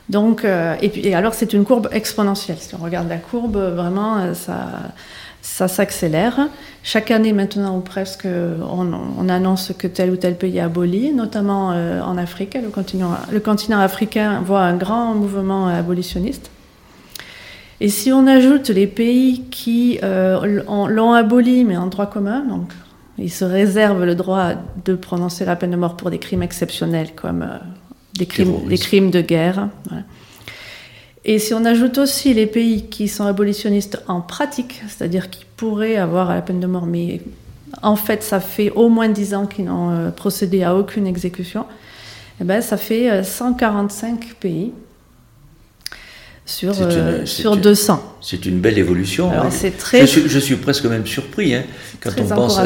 Donc, 0.09 0.43
euh, 0.43 0.75
et, 0.81 1.13
alors 1.13 1.33
c'est 1.33 1.53
une 1.53 1.63
courbe 1.63 1.87
exponentielle. 1.91 2.57
Si 2.59 2.73
on 2.75 2.83
regarde 2.83 3.07
la 3.07 3.17
courbe, 3.17 3.57
vraiment, 3.57 4.17
euh, 4.17 4.33
ça, 4.33 5.67
s'accélère. 5.67 6.49
Chaque 6.83 7.11
année 7.11 7.31
maintenant, 7.31 7.77
ou 7.77 7.81
presque, 7.81 8.25
on, 8.27 9.29
annonce 9.29 9.71
que 9.77 9.87
tel 9.87 10.09
ou 10.11 10.15
tel 10.15 10.35
pays 10.35 10.57
est 10.57 10.61
aboli, 10.61 11.13
notamment 11.13 11.71
euh, 11.73 12.01
en 12.01 12.17
Afrique. 12.17 12.57
Le 12.61 13.39
continent, 13.39 13.79
africain 13.79 14.41
voit 14.41 14.61
un 14.61 14.75
grand 14.75 15.13
mouvement 15.13 15.67
abolitionniste. 15.67 16.49
Et 17.81 17.89
si 17.89 18.11
on 18.11 18.27
ajoute 18.27 18.69
les 18.69 18.87
pays 18.87 19.43
qui 19.51 19.99
l'ont 20.01 21.13
aboli, 21.13 21.63
mais 21.63 21.77
en 21.77 21.87
droit 21.87 22.07
commun, 22.07 22.41
donc 22.41 22.73
ils 23.21 23.31
se 23.31 23.45
réservent 23.45 24.05
le 24.05 24.15
droit 24.15 24.53
de 24.85 24.95
prononcer 24.95 25.45
la 25.45 25.55
peine 25.55 25.71
de 25.71 25.75
mort 25.75 25.97
pour 25.97 26.09
des 26.09 26.19
crimes 26.19 26.43
exceptionnels 26.43 27.09
comme 27.15 27.43
euh, 27.43 27.57
des, 28.17 28.25
crimes, 28.25 28.67
des, 28.67 28.77
crimes, 28.77 29.11
de 29.11 29.21
guerre. 29.21 29.69
Voilà. 29.87 30.03
Et 31.25 31.37
si 31.39 31.53
on 31.53 31.65
ajoute 31.65 31.97
aussi 31.97 32.33
les 32.33 32.47
pays 32.47 32.85
qui 32.87 33.07
sont 33.07 33.25
abolitionnistes 33.25 34.01
en 34.07 34.21
pratique, 34.21 34.81
c'est-à-dire 34.87 35.29
qui 35.29 35.45
pourraient 35.57 35.97
avoir 35.97 36.29
la 36.29 36.41
peine 36.41 36.59
de 36.59 36.67
mort, 36.67 36.85
mais 36.85 37.21
en 37.83 37.95
fait 37.95 38.23
ça 38.23 38.39
fait 38.39 38.71
au 38.71 38.89
moins 38.89 39.09
10 39.09 39.33
ans 39.33 39.45
qu'ils 39.45 39.65
n'ont 39.65 39.91
euh, 39.91 40.09
procédé 40.11 40.63
à 40.63 40.75
aucune 40.75 41.07
exécution, 41.07 41.65
eh 42.41 42.45
ben, 42.45 42.61
ça 42.61 42.77
fait 42.77 43.23
145 43.23 44.09
euh, 44.09 44.33
pays 44.39 44.71
sur, 46.45 46.73
euh, 46.81 47.25
sur 47.25 47.57
200. 47.57 48.17
C'est 48.21 48.45
une 48.45 48.59
belle 48.59 48.77
évolution. 48.77 49.31
très... 49.77 50.07
je, 50.07 50.39
suis, 50.39 50.55
presque 50.55 50.85
même 50.85 51.05
surpris 51.05 51.53
hein, 51.53 51.63
quand, 52.01 52.11
on 52.17 52.27
pense 52.27 52.57
à, 52.57 52.65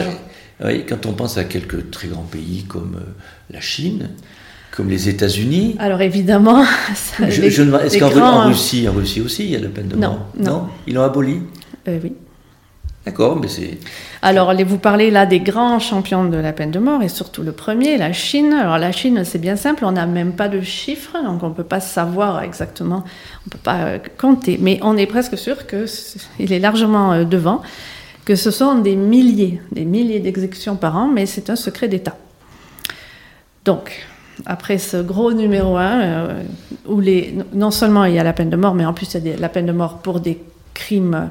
quand 0.88 1.06
on 1.06 1.14
pense 1.14 1.38
à 1.38 1.44
quelques 1.44 1.92
très 1.92 2.08
grands 2.08 2.24
pays 2.24 2.64
comme 2.68 3.00
la 3.50 3.60
Chine, 3.60 4.10
comme 4.72 4.90
les 4.90 5.10
États-Unis. 5.10 5.76
Alors 5.80 6.02
évidemment, 6.02 6.64
est-ce 6.92 8.00
qu'en 8.00 8.48
Russie, 8.48 8.88
en 8.88 8.94
Russie 8.94 9.22
aussi, 9.22 9.46
il 9.46 9.52
y 9.52 9.56
a 9.56 9.60
la 9.60 9.70
peine 9.70 9.88
de 9.88 9.96
mort 9.96 10.20
Non, 10.38 10.44
non. 10.44 10.68
Ils 10.88 10.94
l'ont 10.96 11.04
aboli 11.04 11.42
euh, 11.88 12.00
Oui. 12.04 12.14
D'accord, 13.06 13.36
mais 13.36 13.50
c'est. 13.50 13.80
Alors, 14.22 14.54
vous 14.66 14.78
parlez 14.78 15.12
là 15.12 15.26
des 15.26 15.42
grands 15.42 15.80
champions 15.80 16.24
de 16.24 16.38
la 16.38 16.54
peine 16.54 16.72
de 16.72 16.80
mort, 16.80 17.04
et 17.04 17.10
surtout 17.10 17.44
le 17.44 17.52
premier, 17.52 17.98
la 17.98 18.14
Chine. 18.14 18.54
Alors, 18.54 18.78
la 18.78 18.94
Chine, 18.94 19.24
c'est 19.26 19.40
bien 19.40 19.58
simple, 19.58 19.84
on 19.84 19.92
n'a 19.92 20.06
même 20.06 20.32
pas 20.32 20.48
de 20.48 20.62
chiffres, 20.62 21.18
donc 21.22 21.44
on 21.44 21.50
ne 21.50 21.54
peut 21.54 21.66
pas 21.66 21.82
savoir 21.82 22.42
exactement, 22.44 23.04
on 23.04 23.48
ne 23.48 23.52
peut 23.52 23.58
pas 23.62 23.84
euh, 23.84 24.00
compter, 24.18 24.58
mais 24.62 24.80
on 24.84 24.96
est 24.96 25.06
presque 25.06 25.38
sûr 25.38 25.68
qu'il 25.68 26.54
est 26.54 26.60
largement 26.60 27.12
euh, 27.12 27.24
devant. 27.26 27.62
Que 28.26 28.36
ce 28.36 28.52
sont 28.52 28.80
des 28.80 28.96
milliers, 28.96 29.62
des 29.72 29.86
milliers 29.86 30.20
d'exécutions 30.20 30.76
par 30.76 30.98
an, 30.98 31.08
mais 31.08 31.26
c'est 31.26 31.50
un 31.50 31.56
secret 31.56 31.88
d'État. 31.88 32.18
Donc, 33.66 34.06
après 34.46 34.78
ce 34.78 34.98
gros 34.98 35.34
numéro 35.34 35.78
1, 35.78 36.02
euh, 36.02 36.44
où 36.88 37.02
non 37.54 37.72
seulement 37.72 38.06
il 38.06 38.16
y 38.16 38.20
a 38.20 38.24
la 38.24 38.34
peine 38.34 38.50
de 38.50 38.56
mort, 38.56 38.74
mais 38.74 38.86
en 38.86 38.94
plus 38.94 39.14
il 39.14 39.28
y 39.28 39.32
a 39.32 39.38
la 39.38 39.50
peine 39.50 39.66
de 39.66 39.72
mort 39.72 40.00
pour 40.00 40.20
des 40.20 40.42
crimes 40.74 41.30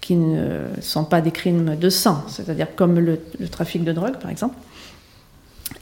qui 0.00 0.16
ne 0.16 0.66
sont 0.80 1.04
pas 1.04 1.20
des 1.20 1.30
crimes 1.30 1.76
de 1.76 1.88
sang, 1.88 2.24
c'est-à-dire 2.28 2.74
comme 2.74 2.98
le, 2.98 3.20
trafic 3.50 3.84
de 3.84 3.92
drogue 3.92 4.18
par 4.18 4.30
exemple. 4.30 4.56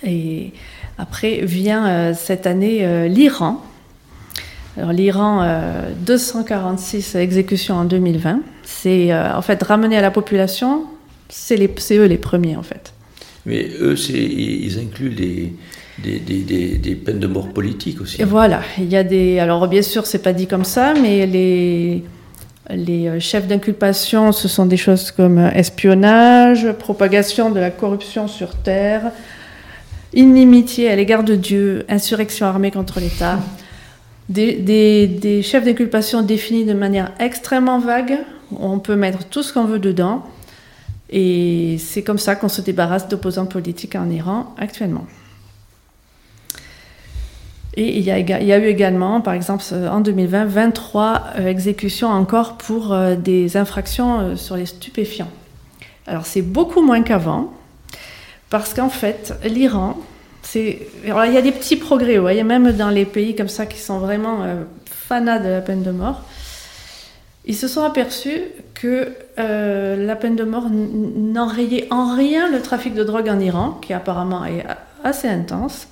Et 0.05 0.53
après 0.99 1.40
vient 1.44 1.88
euh, 1.88 2.14
cette 2.14 2.46
année 2.46 2.87
euh, 2.87 3.09
l'Iran. 3.09 3.64
Alors 4.76 4.92
l'Iran, 4.92 5.44
246 6.06 7.16
exécutions 7.16 7.74
en 7.74 7.85
2020. 7.85 8.40
C'est 8.62 9.12
en 9.12 9.42
fait 9.42 9.62
ramener 9.62 9.96
à 9.96 10.00
la 10.00 10.11
population, 10.11 10.85
c'est 11.28 11.59
eux 11.59 12.04
les 12.06 12.18
premiers 12.18 12.56
en 12.56 12.62
fait. 12.62 12.92
Mais 13.46 13.68
eux, 13.80 13.96
ils 14.11 14.78
incluent 14.78 15.11
les, 15.11 15.52
des, 15.98 16.94
peines 16.94 17.18
de 17.18 17.26
mort 17.26 17.48
politiques 17.48 18.00
aussi. 18.00 18.20
Et 18.20 18.24
voilà, 18.24 18.62
il 18.78 18.88
y 18.88 18.96
a 18.96 19.02
des. 19.02 19.38
Alors 19.38 19.66
bien 19.66 19.83
sûr, 19.83 20.06
c'est 20.06 20.22
pas 20.22 20.33
dit 20.33 20.46
comme 20.46 20.64
ça, 20.64 20.94
mais 20.94 21.26
les 21.26 22.04
les 22.74 23.09
euh, 23.09 23.20
chefs 23.20 23.46
d'inculpation, 23.46 24.33
ce 24.33 24.48
sont 24.48 24.66
des 24.66 24.76
choses 24.76 25.11
comme 25.11 25.38
euh, 25.38 25.50
espionnage, 25.52 26.70
propagation 26.78 27.50
de 27.50 27.59
la 27.59 27.70
corruption 27.70 28.28
sur 28.28 28.54
terre, 28.54 29.11
inimitié 30.14 30.90
à 30.90 30.96
l'égard 30.96 31.24
de 31.24 31.35
Dieu, 31.35 31.85
insurrection 31.88 32.46
armée 32.46 32.70
contre 32.70 33.00
l'État. 33.00 33.40
Des, 34.30 35.42
chefs 35.42 35.64
d'inculpation 35.64 36.22
définis 36.22 36.64
de 36.64 36.72
manière 36.72 37.12
extrêmement 37.18 37.80
vague. 37.80 38.18
On 38.56 38.78
peut 38.78 38.94
mettre 38.94 39.24
tout 39.24 39.42
ce 39.42 39.52
qu'on 39.52 39.64
veut 39.64 39.80
dedans. 39.80 40.24
Et 41.10 41.76
c'est 41.78 42.04
comme 42.04 42.18
ça 42.18 42.36
qu'on 42.36 42.48
se 42.48 42.60
débarrasse 42.60 43.08
d'opposants 43.08 43.46
politiques 43.46 43.96
en 43.96 44.08
Iran 44.08 44.54
actuellement. 44.56 45.04
Et 47.74 47.98
il 47.98 48.04
y, 48.04 48.10
a, 48.10 48.58
eu 48.58 48.66
également, 48.66 49.20
par 49.20 49.34
exemple, 49.34 49.64
euh, 49.72 49.88
en 49.88 50.00
2020, 50.00 50.44
23 50.44 51.24
euh, 51.38 51.46
exécutions 51.46 52.08
encore 52.08 52.56
pour 52.56 52.92
euh, 52.92 53.14
des 53.14 53.56
infractions 53.56 54.36
sur 54.36 54.56
les 54.56 54.66
stupéfiants. 54.66 55.30
Alors 56.06 56.26
c'est 56.26 56.42
beaucoup 56.42 56.82
moins 56.82 57.02
qu'avant, 57.02 57.52
parce 58.48 58.74
qu'en 58.74 58.90
fait, 58.90 59.34
l'Iran. 59.44 59.96
Il 60.55 60.79
y 61.05 61.11
a 61.11 61.42
des 61.42 61.53
petits 61.53 61.76
progrès, 61.76 62.16
vous 62.16 62.22
voyez, 62.22 62.42
même 62.42 62.72
dans 62.72 62.90
les 62.90 63.05
pays 63.05 63.37
comme 63.37 63.48
ça 63.48 63.66
qui 63.66 63.79
sont 63.79 63.98
vraiment 63.98 64.44
fanats 64.85 65.38
de 65.38 65.48
la 65.48 65.61
peine 65.61 65.83
de 65.83 65.90
mort, 65.90 66.22
ils 67.46 67.55
se 67.55 67.68
sont 67.68 67.83
aperçus 67.83 68.42
que 68.74 69.12
la 69.37 70.16
peine 70.16 70.37
de 70.37 70.44
mort 70.44 70.68
n'enrayait 70.70 71.87
en 71.90 72.16
rien 72.16 72.50
le 72.50 72.61
trafic 72.61 72.94
de 72.94 73.05
drogue 73.05 73.29
en 73.29 73.38
Iran, 73.38 73.79
qui 73.81 73.92
apparemment 73.92 74.44
est 74.44 74.64
assez 75.05 75.29
intense. 75.29 75.87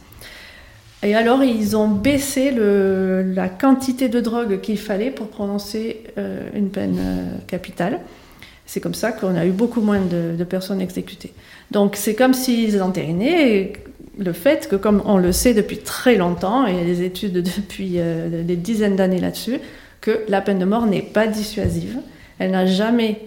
Et 1.03 1.15
alors, 1.15 1.45
ils 1.45 1.77
ont 1.77 1.89
baissé 1.89 2.53
la 2.53 3.49
quantité 3.49 4.09
de 4.09 4.21
drogue 4.21 4.61
qu'il 4.61 4.79
fallait 4.79 5.11
pour 5.11 5.29
prononcer 5.29 6.03
euh, 6.19 6.49
une 6.55 6.71
peine 6.71 6.99
euh, 6.99 7.39
capitale. 7.47 8.01
C'est 8.67 8.81
comme 8.81 8.95
ça 8.95 9.13
qu'on 9.13 9.37
a 9.37 9.47
eu 9.47 9.51
beaucoup 9.51 9.81
moins 9.81 10.01
de, 10.01 10.45
personnes 10.45 10.81
exécutées. 10.81 11.33
Donc, 11.71 11.95
c'est 11.95 12.15
comme 12.15 12.35
s'ils 12.35 12.83
entérinaient 12.83 13.73
le 14.19 14.33
fait 14.33 14.69
que, 14.69 14.77
comme 14.77 15.03
on 15.05 15.17
le 15.17 15.33
sait 15.33 15.55
depuis 15.55 15.79
très 15.79 16.17
longtemps, 16.17 16.67
et 16.67 16.73
il 16.73 16.79
y 16.79 16.81
a 16.81 16.85
des 16.85 17.03
études 17.03 17.43
depuis 17.57 17.95
euh, 17.97 18.43
des 18.43 18.57
dizaines 18.57 18.97
d'années 18.97 19.21
là-dessus, 19.21 19.61
que 20.01 20.25
la 20.29 20.41
peine 20.41 20.59
de 20.59 20.65
mort 20.65 20.87
n'est 20.87 21.03
pas 21.03 21.27
dissuasive. 21.27 21.99
Elle 22.39 22.53
n'a 22.53 22.67
jamais 22.67 23.21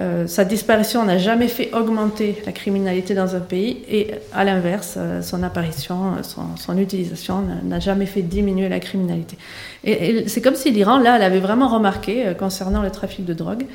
euh, 0.00 0.26
sa 0.26 0.46
disparition 0.46 1.04
n'a 1.04 1.18
jamais 1.18 1.48
fait 1.48 1.70
augmenter 1.74 2.40
la 2.46 2.52
criminalité 2.52 3.12
dans 3.12 3.36
un 3.36 3.40
pays 3.40 3.84
et 3.90 4.12
à 4.32 4.42
l'inverse, 4.42 4.94
euh, 4.96 5.20
son 5.20 5.42
apparition, 5.42 6.14
son, 6.22 6.78
utilisation 6.78 7.44
n'a 7.62 7.78
jamais 7.78 8.06
fait 8.06 8.22
diminuer 8.22 8.70
la 8.70 8.80
criminalité. 8.80 9.36
Et, 9.84 10.28
c'est 10.28 10.40
comme 10.40 10.54
si 10.54 10.70
l'Iran, 10.70 10.98
là, 10.98 11.16
elle 11.16 11.22
avait 11.22 11.40
vraiment 11.40 11.68
remarqué 11.68 12.32
concernant 12.38 12.80
le 12.80 12.90
trafic 12.90 13.26
de 13.26 13.34
drogue 13.34 13.66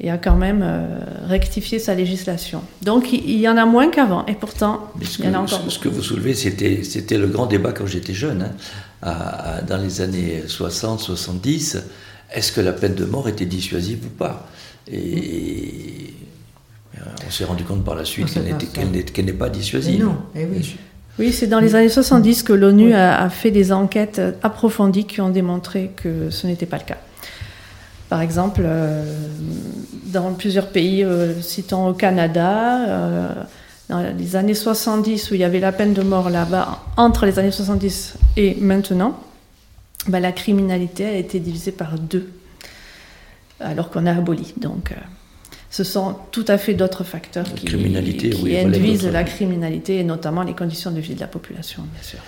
et 0.00 0.10
a 0.10 0.18
quand 0.18 0.36
même 0.36 0.64
rectifié 1.26 1.78
sa 1.78 1.94
législation. 1.94 2.62
Donc 2.82 3.12
il, 3.12 3.38
y 3.38 3.48
en 3.48 3.56
a 3.56 3.66
moins 3.66 3.90
qu'avant 3.90 4.24
et 4.26 4.34
pourtant 4.34 4.92
il 5.00 5.24
y 5.24 5.28
en 5.28 5.34
a 5.34 5.38
encore. 5.38 5.62
Ce, 5.64 5.70
ce 5.70 5.78
que 5.80 5.88
vous 5.88 6.02
soulevez, 6.02 6.34
c'était 6.34 7.18
le 7.18 7.26
grand 7.26 7.46
débat 7.46 7.72
quand 7.72 7.86
j'étais 7.86 8.14
jeune, 8.14 8.50
hein, 9.02 9.12
dans 9.66 9.78
les 9.78 10.00
années 10.00 10.44
60, 10.46 11.00
70. 11.00 11.78
Est-ce 12.32 12.52
que 12.52 12.60
la 12.60 12.72
peine 12.72 12.94
de 12.94 13.04
mort 13.04 13.28
était 13.28 13.46
dissuasive 13.46 14.04
ou 14.04 14.10
pas? 14.10 14.48
Et 14.90 16.14
euh, 16.96 17.00
on 17.26 17.30
s'est 17.30 17.44
rendu 17.44 17.64
compte 17.64 17.84
par 17.84 17.94
la 17.94 18.04
suite 18.04 18.28
qu'elle 19.12 19.24
n'est 19.24 19.32
pas 19.32 19.48
dissuasive. 19.48 20.04
non, 20.04 20.16
eh 20.34 20.44
oui. 20.44 20.76
Oui, 21.18 21.32
c'est 21.32 21.48
dans 21.48 21.58
les 21.58 21.74
années 21.74 21.88
70 21.88 22.44
que 22.44 22.52
l'ONU 22.52 22.94
a, 22.94 23.28
fait 23.28 23.50
des 23.50 23.72
enquêtes 23.72 24.20
approfondies 24.44 25.04
qui 25.04 25.20
ont 25.20 25.30
démontré 25.30 25.90
que 25.96 26.30
ce 26.30 26.46
n'était 26.46 26.64
pas 26.64 26.78
le 26.78 26.84
cas. 26.84 26.98
Par 28.08 28.22
exemple, 28.22 28.62
euh, 28.64 29.04
dans 30.06 30.32
plusieurs 30.32 30.68
pays, 30.68 31.04
euh, 31.04 31.40
citant 31.42 31.88
au 31.88 31.94
Canada, 31.94 33.46
dans 33.88 34.00
les 34.00 34.36
années 34.36 34.54
70 34.54 35.30
où 35.30 35.34
il 35.34 35.40
y 35.40 35.44
avait 35.44 35.60
la 35.60 35.72
peine 35.72 35.94
de 35.94 36.02
mort 36.02 36.30
là-bas, 36.30 36.84
entre 36.96 37.26
les 37.26 37.38
années 37.38 37.50
70 37.50 38.14
et 38.36 38.56
maintenant, 38.60 39.18
bah, 40.06 40.20
la 40.20 40.32
criminalité 40.32 41.06
a 41.06 41.16
été 41.16 41.40
divisée 41.40 41.72
par 41.72 41.98
deux 41.98 42.28
alors 43.60 43.90
qu'on 43.90 44.06
a 44.06 44.12
aboli. 44.12 44.54
Donc, 44.56 44.92
euh, 44.92 44.94
ce 45.70 45.84
sont 45.84 46.16
tout 46.30 46.44
à 46.48 46.58
fait 46.58 46.74
d'autres 46.74 47.04
facteurs 47.04 47.46
qui, 47.54 47.66
induisent 48.56 49.06
la 49.06 49.24
criminalité 49.24 49.98
et 49.98 50.04
notamment 50.04 50.42
les 50.42 50.54
conditions 50.54 50.90
de 50.90 51.00
vie 51.00 51.14
de 51.14 51.20
la 51.20 51.26
population, 51.26 51.82
bien 51.92 52.02
sûr. 52.02 52.20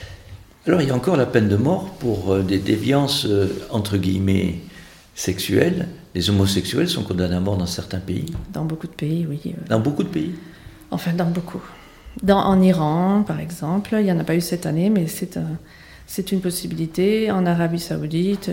Alors, 0.67 0.83
il 0.83 0.89
y 0.89 0.91
a 0.91 0.95
encore 0.95 1.17
la 1.17 1.27
peine 1.27 1.49
de 1.49 1.57
mort 1.57 1.91
pour 1.99 2.33
euh, 2.33 2.43
des 2.43 2.59
déviances 2.59 3.27
euh, 3.27 3.49
entre 3.71 3.97
guillemets 3.97 4.57
sexuelles. 5.15 5.89
Les 6.15 6.31
homosexuels 6.31 6.89
sont 6.89 7.03
condamnés 7.03 7.37
à 7.37 7.41
mort 7.41 7.57
dans 7.57 7.67
certains 7.67 8.01
pays. 8.01 8.27
Dans 8.53 8.65
beaucoup 8.65 8.87
de 8.87 8.93
pays, 8.93 9.27
oui. 9.29 9.55
Dans 9.69 9.81
beaucoup 9.81 10.03
de 10.03 10.09
pays 10.09 10.35
Enfin, 10.91 11.13
dans 11.13 11.31
beaucoup. 11.31 11.63
Dans, 12.23 12.41
en 12.41 12.61
Iran, 12.61 13.23
par 13.27 13.39
exemple, 13.39 13.95
il 13.99 14.05
n'y 14.05 14.13
en 14.13 14.19
a 14.19 14.25
pas 14.25 14.35
eu 14.35 14.41
cette 14.41 14.67
année, 14.67 14.91
mais 14.91 15.07
c'est 15.07 16.33
une 16.33 16.41
possibilité. 16.41 17.31
En 17.31 17.47
Arabie 17.47 17.79
saoudite. 17.79 18.51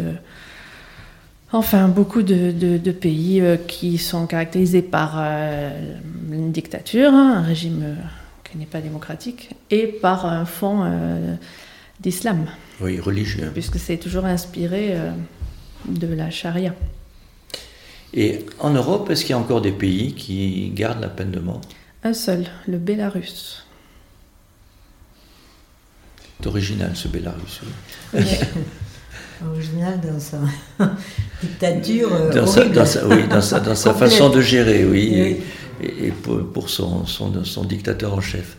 Enfin, 1.54 1.88
beaucoup 1.88 2.24
de, 2.24 2.92
pays 2.92 3.40
euh, 3.40 3.56
qui 3.56 3.98
sont 3.98 4.28
caractérisés 4.28 4.82
par 4.82 5.16
euh, 5.18 5.94
une 6.30 6.52
dictature, 6.52 7.14
hein, 7.14 7.36
un 7.38 7.42
régime 7.42 7.82
euh, 7.84 7.96
qui 8.44 8.58
n'est 8.58 8.66
pas 8.66 8.82
démocratique, 8.82 9.52
et 9.72 9.88
par 9.88 10.26
un 10.26 10.46
fond 10.46 10.86
d'islam. 12.00 12.46
Oui, 12.82 13.00
religieux. 13.00 13.50
Puisque 13.54 13.78
c'est 13.78 13.98
toujours 13.98 14.26
inspiré 14.26 14.96
de 15.86 16.08
la 16.08 16.30
charia. 16.30 16.74
Et 18.14 18.46
en 18.60 18.72
Europe, 18.72 19.10
est-ce 19.10 19.22
qu'il 19.22 19.32
y 19.32 19.34
a 19.34 19.38
encore 19.38 19.62
des 19.62 19.72
pays 19.72 20.14
qui 20.14 20.72
gardent 20.74 21.02
la 21.02 21.10
peine 21.10 21.32
de 21.32 21.40
mort? 21.40 21.62
Un 22.04 22.14
seul, 22.14 22.46
le 22.68 22.78
Bélarus. 22.78 23.66
C'est 26.40 26.48
original 26.48 26.92
ce 26.96 27.08
Bélarus. 27.08 27.62
Oui. 28.14 28.22
original 29.46 30.00
dans 30.00 30.20
sa 30.20 30.40
dictature. 31.42 32.14
Euh, 32.14 32.34
dans, 32.34 32.48
sa, 32.48 33.08
oui, 33.08 33.28
dans 33.28 33.42
sa, 33.42 33.60
dans 33.60 33.76
sa 33.76 33.94
façon 33.94 34.30
de 34.30 34.42
gérer, 34.42 34.86
oui. 34.86 35.38
Et, 35.82 36.12
pour, 36.12 36.70
son, 36.70 37.06
son, 37.06 37.44
son, 37.44 37.64
dictateur 37.64 38.14
en 38.14 38.22
chef. 38.22 38.58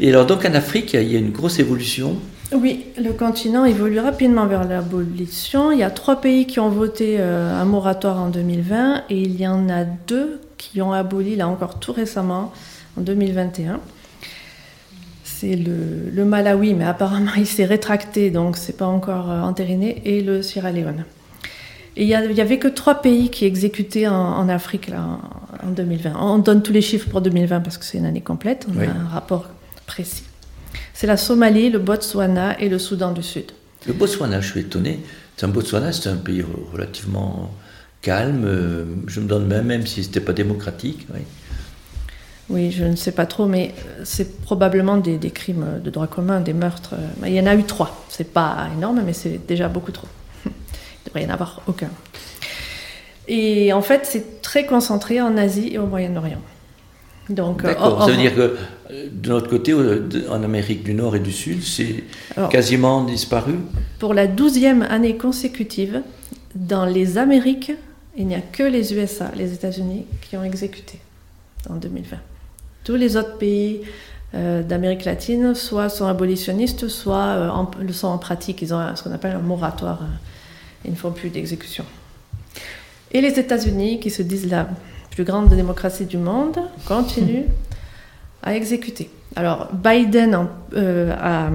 Et 0.00 0.10
alors, 0.10 0.26
donc 0.26 0.44
en 0.44 0.54
Afrique, 0.54 0.94
il 0.94 1.12
y 1.12 1.16
a 1.16 1.18
une 1.18 1.30
grosse 1.30 1.58
évolution. 1.58 2.16
Oui, 2.52 2.86
le 2.96 3.12
continent 3.12 3.64
évolue 3.64 3.98
rapidement 3.98 4.46
vers 4.46 4.64
l'abolition. 4.64 5.70
Il 5.72 5.78
y 5.78 5.82
a 5.82 5.90
trois 5.90 6.20
pays 6.20 6.46
qui 6.46 6.60
ont 6.60 6.70
voté 6.70 7.16
euh, 7.18 7.60
un 7.60 7.64
moratoire 7.64 8.18
en 8.18 8.28
2020 8.28 9.04
et 9.10 9.20
il 9.20 9.40
y 9.40 9.46
en 9.46 9.68
a 9.68 9.84
deux 9.84 10.40
qui 10.56 10.80
ont 10.80 10.92
aboli, 10.92 11.36
là 11.36 11.48
encore 11.48 11.78
tout 11.78 11.92
récemment, 11.92 12.52
en 12.96 13.02
2021 13.02 13.80
c'est 15.38 15.54
le, 15.54 16.24
Malawi, 16.24 16.74
mais 16.74 16.84
apparemment 16.84 17.30
il 17.36 17.46
s'est 17.46 17.64
rétracté, 17.64 18.30
donc 18.30 18.56
c'est 18.56 18.76
pas 18.76 18.86
encore 18.86 19.30
euh, 19.30 19.40
entériné, 19.42 20.02
et 20.04 20.20
le 20.20 20.42
Sierra 20.42 20.72
Leone. 20.72 21.04
Et 21.98 22.04
il 22.04 22.32
n'y 22.32 22.40
avait 22.40 22.58
que 22.60 22.68
trois 22.68 23.02
pays 23.02 23.28
qui 23.28 23.44
exécutaient 23.44 24.06
en, 24.06 24.48
Afrique 24.48 24.88
là, 24.88 25.18
en, 25.64 25.70
2020. 25.70 26.12
On 26.16 26.38
donne 26.38 26.62
tous 26.62 26.72
les 26.72 26.80
chiffres 26.80 27.10
pour 27.10 27.20
2020 27.20 27.58
parce 27.60 27.76
que 27.76 27.84
c'est 27.84 27.98
une 27.98 28.04
année 28.04 28.20
complète, 28.20 28.68
on 28.72 28.80
a 28.80 28.84
un 28.84 29.08
rapport 29.08 29.48
précis. 29.84 30.22
C'est 30.94 31.08
la 31.08 31.16
Somalie, 31.16 31.70
le 31.70 31.80
Botswana 31.80 32.56
et 32.60 32.68
le 32.68 32.78
Soudan 32.78 33.10
du 33.10 33.24
Sud. 33.24 33.50
Le 33.88 33.94
Botswana, 33.94 34.40
je 34.40 34.48
suis 34.48 34.60
étonné. 34.60 35.00
Un 35.42 35.48
Botswana, 35.48 35.90
c'est 35.90 36.08
un 36.08 36.16
pays 36.16 36.44
relativement 36.72 37.52
calme. 38.00 38.46
Je 39.08 39.18
me 39.18 39.26
donne 39.26 39.48
même, 39.48 39.66
même 39.66 39.84
si 39.84 40.04
ce 40.04 40.08
n'était 40.08 40.20
pas 40.20 40.32
démocratique. 40.32 41.04
Oui. 41.12 41.20
Oui, 42.48 42.70
je 42.70 42.84
ne 42.84 42.94
sais 42.94 43.12
pas 43.12 43.26
trop, 43.26 43.46
mais 43.46 43.74
c'est 44.04 44.40
probablement 44.40 44.98
des, 44.98 45.18
crimes 45.30 45.80
de 45.82 45.90
droit 45.90 46.06
commun, 46.06 46.40
des 46.40 46.54
meurtres. 46.54 46.94
Il 47.26 47.32
y 47.32 47.40
en 47.40 47.46
a 47.46 47.56
eu 47.56 47.64
trois. 47.64 48.06
C'est 48.08 48.32
pas 48.32 48.68
énorme, 48.76 49.02
mais 49.04 49.12
c'est 49.12 49.44
déjà 49.46 49.68
beaucoup 49.68 49.92
trop. 49.92 50.06
Il 51.08 51.14
devrait 51.14 51.22
y 51.22 51.26
en 51.26 51.34
avoir 51.34 51.62
aucun. 51.66 51.90
Et 53.26 53.72
en 53.72 53.82
fait, 53.82 54.02
c'est 54.04 54.42
très 54.42 54.66
concentré 54.66 55.20
en 55.20 55.36
Asie 55.36 55.70
et 55.72 55.78
au 55.78 55.86
Moyen-Orient. 55.86 56.40
Donc, 57.30 57.62
D'accord, 57.62 58.04
ça 58.04 58.10
veut 58.10 58.16
dire 58.16 58.34
que 58.34 58.56
de 59.12 59.28
notre 59.28 59.48
côté, 59.48 59.74
en 59.74 60.42
Amérique 60.42 60.82
du 60.82 60.94
Nord 60.94 61.16
et 61.16 61.20
du 61.20 61.32
Sud, 61.32 61.62
c'est 61.62 62.04
quasiment 62.50 63.04
disparu? 63.04 63.56
Pour 63.98 64.14
la 64.14 64.26
douzième 64.26 64.82
année 64.82 65.16
consécutive, 65.16 66.02
dans 66.54 66.86
les 66.86 67.18
Amériques, 67.18 67.72
il 68.16 68.26
n'y 68.26 68.34
a 68.34 68.40
que 68.40 68.62
les 68.62 68.94
USA, 68.94 69.30
les 69.36 69.52
États-Unis, 69.52 70.06
qui 70.22 70.36
ont 70.36 70.44
exécuté 70.44 70.98
en 71.68 71.74
2020. 71.74 72.16
Tous 72.84 72.94
les 72.94 73.16
autres 73.18 73.36
pays 73.36 73.82
euh, 74.34 74.62
d'Amérique 74.62 75.04
latine, 75.04 75.54
soit 75.54 75.88
sont 75.88 76.06
abolitionnistes, 76.06 76.88
soit 76.88 77.26
euh, 77.26 77.50
le 77.80 77.92
sont 77.92 78.08
en 78.08 78.18
pratique. 78.18 78.62
Ils 78.62 78.72
ont 78.72 78.96
ce 78.96 79.02
qu'on 79.02 79.12
appelle 79.12 79.36
un 79.36 79.40
moratoire. 79.40 80.00
Ne 80.84 80.94
font 80.94 81.10
plus 81.10 81.30
d'exécution. 81.30 81.84
Et 83.10 83.20
les 83.20 83.38
États-Unis, 83.38 84.00
qui 84.00 84.10
se 84.10 84.22
disent 84.22 84.50
la 84.50 84.68
plus 85.10 85.24
grande 85.24 85.48
démocratie 85.48 86.06
du 86.06 86.18
monde, 86.18 86.58
continuent 86.86 87.46
à 88.42 88.54
exécuter. 88.54 89.10
Alors, 89.36 89.68
Biden 89.72 90.48
euh, 90.74 91.14
a 91.18 91.50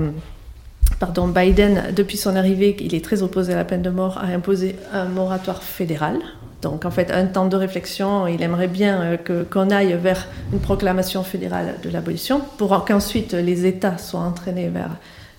pardon, 1.00 1.28
Biden, 1.28 1.94
depuis 1.94 2.18
son 2.18 2.36
arrivée, 2.36 2.76
il 2.80 2.96
est 2.96 3.04
très 3.04 3.24
opposé 3.24 3.54
à 3.54 3.58
la 3.58 3.66
peine 3.66 3.82
de 3.82 3.90
mort, 3.90 4.18
a 4.18 4.28
imposé 4.28 4.78
un 4.94 5.06
moratoire 5.06 5.62
fédéral. 5.62 6.20
Donc 6.62 6.86
en 6.86 6.92
fait, 6.92 7.12
un 7.12 7.26
temps 7.26 7.48
de 7.48 7.58
réflexion, 7.58 8.26
il 8.26 8.42
aimerait 8.42 8.70
bien 8.70 9.02
euh, 9.02 9.18
que, 9.18 9.44
qu'on 9.44 9.70
aille 9.70 9.98
vers 10.02 10.28
une 10.54 10.60
proclamation 10.60 11.24
fédérale 11.24 11.76
de 11.84 11.90
l'abolition 11.90 12.42
pour 12.58 12.86
qu'ensuite 12.86 13.34
les 13.34 13.66
États 13.66 13.98
soient 13.98 14.22
entraînés 14.22 14.70
vers 14.70 14.92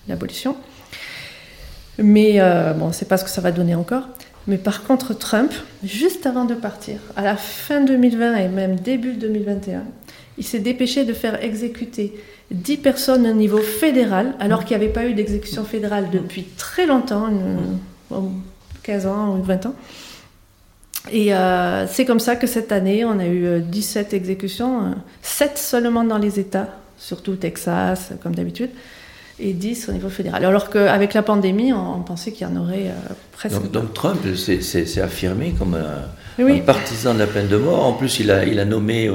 l'abolition. 0.07 0.55
Mais 1.97 2.41
euh, 2.41 2.73
bon, 2.73 2.85
on 2.85 2.87
ne 2.89 2.93
sait 2.93 3.05
pas 3.05 3.17
ce 3.17 3.23
que 3.23 3.29
ça 3.29 3.41
va 3.41 3.51
donner 3.51 3.75
encore. 3.75 4.07
Mais 4.47 4.57
par 4.57 4.83
contre, 4.83 5.13
Trump, 5.13 5.51
juste 5.83 6.25
avant 6.25 6.45
de 6.45 6.53
partir, 6.53 6.97
à 7.15 7.23
la 7.23 7.35
fin 7.35 7.81
2020 7.81 8.35
et 8.35 8.47
même 8.47 8.75
début 8.75 9.13
2021, 9.13 9.83
il 10.37 10.43
s'est 10.43 10.59
dépêché 10.59 11.03
de 11.05 11.13
faire 11.13 11.43
exécuter 11.43 12.13
10 12.51 12.77
personnes 12.77 13.25
au 13.25 13.33
niveau 13.33 13.57
fédéral, 13.57 14.35
alors 14.39 14.65
qu'il 14.65 14.77
n'y 14.77 14.83
avait 14.83 14.93
pas 14.93 15.05
eu 15.05 15.13
d'exécution 15.13 15.63
fédérale 15.63 16.09
depuis 16.11 16.43
très 16.43 16.85
longtemps, 16.85 17.29
15 18.83 19.07
ans 19.07 19.37
ou 19.37 19.43
20 19.43 19.65
ans. 19.65 19.75
Et 21.11 21.33
euh, 21.33 21.87
c'est 21.87 22.05
comme 22.05 22.19
ça 22.19 22.35
que 22.35 22.47
cette 22.47 22.71
année, 22.71 23.05
on 23.05 23.19
a 23.19 23.27
eu 23.27 23.61
17 23.61 24.13
euh, 24.13 24.17
exécutions, 24.17 24.95
7 25.21 25.49
euh, 25.49 25.53
seulement 25.55 26.03
dans 26.03 26.17
les 26.17 26.39
États, 26.39 26.69
surtout 26.97 27.35
Texas, 27.35 28.11
comme 28.23 28.33
d'habitude, 28.33 28.71
et 29.39 29.53
10 29.53 29.89
au 29.89 29.91
niveau 29.91 30.09
fédéral. 30.09 30.45
Alors 30.45 30.69
qu'avec 30.69 31.13
la 31.13 31.21
pandémie, 31.21 31.73
on, 31.73 32.01
pensait 32.01 32.31
qu'il 32.31 32.47
y 32.47 32.49
en 32.49 32.55
aurait 32.55 32.91
presque. 33.33 33.69
Donc, 33.71 33.93
Trump 33.93 34.19
s'est 34.35 35.01
affirmé 35.01 35.53
comme 35.57 35.75
un, 35.75 36.59
partisan 36.59 37.13
de 37.13 37.19
la 37.19 37.27
peine 37.27 37.47
de 37.47 37.57
mort. 37.57 37.85
En 37.85 37.93
plus, 37.93 38.19
il 38.19 38.31
a, 38.31 38.45
il 38.45 38.59
a 38.59 38.65
nommé 38.65 39.09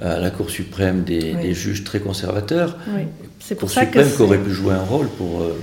à 0.00 0.18
la 0.18 0.30
Cour 0.30 0.50
suprême 0.50 1.04
des, 1.04 1.54
juges 1.54 1.84
très 1.84 2.00
conservateurs. 2.00 2.76
Oui. 2.88 3.02
C'est 3.38 3.54
pour 3.54 3.70
ça 3.70 3.82
suprême 3.82 4.10
qui 4.10 4.22
aurait 4.22 4.38
pu 4.38 4.50
jouer 4.50 4.74
un 4.74 4.82
rôle 4.82 5.08
pour 5.08 5.42
euh, 5.42 5.56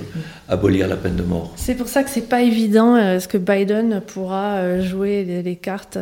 abolir 0.48 0.88
la 0.88 0.96
peine 0.96 1.18
de 1.18 1.24
mort. 1.24 1.52
C'est 1.58 1.76
pour 1.76 1.90
ça 1.90 2.04
que 2.04 2.10
c'est 2.10 2.30
pas 2.30 2.42
évident. 2.42 2.96
Euh, 2.96 3.18
est-ce 3.18 3.28
que 3.28 3.38
Biden 3.38 4.02
pourra 4.02 4.56
euh, 4.56 4.82
jouer 4.82 5.44
les, 5.44 5.56
cartes 5.58 5.98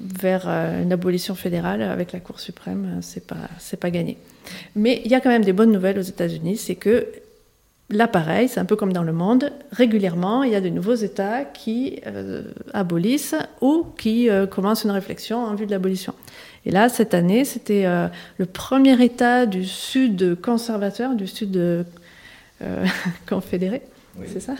vers 0.00 0.48
une 0.48 0.92
abolition 0.92 1.34
fédérale 1.34 1.82
avec 1.82 2.12
la 2.12 2.20
Cour 2.20 2.40
suprême 2.40 2.98
C'est 3.02 3.26
pas 3.26 3.48
c'est 3.58 3.78
pas 3.78 3.90
gagné. 3.90 4.18
Mais 4.74 5.02
il 5.04 5.10
y 5.10 5.14
a 5.14 5.20
quand 5.20 5.30
même 5.30 5.44
des 5.44 5.52
bonnes 5.52 5.72
nouvelles 5.72 5.98
aux 5.98 6.02
États-Unis, 6.02 6.56
c'est 6.56 6.76
que 6.76 7.06
Là, 7.90 8.06
pareil, 8.06 8.48
c'est 8.48 8.60
un 8.60 8.66
peu 8.66 8.76
comme 8.76 8.92
dans 8.92 9.02
le 9.02 9.14
monde. 9.14 9.50
Régulièrement, 9.72 10.42
il 10.42 10.52
y 10.52 10.54
a 10.54 10.60
de 10.60 10.68
nouveaux 10.68 10.94
États 10.94 11.46
qui 11.46 12.02
abolissent 12.74 13.34
ou 13.62 13.86
qui 13.96 14.28
commencent 14.50 14.84
une 14.84 14.90
réflexion 14.90 15.42
en 15.42 15.54
vue 15.54 15.64
de 15.64 15.70
l'abolition. 15.70 16.12
Et 16.68 16.70
là, 16.70 16.90
cette 16.90 17.14
année, 17.14 17.46
c'était 17.46 17.86
euh, 17.86 18.08
le 18.36 18.44
premier 18.44 19.02
État 19.02 19.46
du 19.46 19.64
Sud 19.64 20.38
conservateur, 20.40 21.14
du 21.14 21.26
Sud 21.26 21.56
euh, 21.56 21.82
confédéré, 23.28 23.80
c'est 24.26 24.40
ça? 24.40 24.54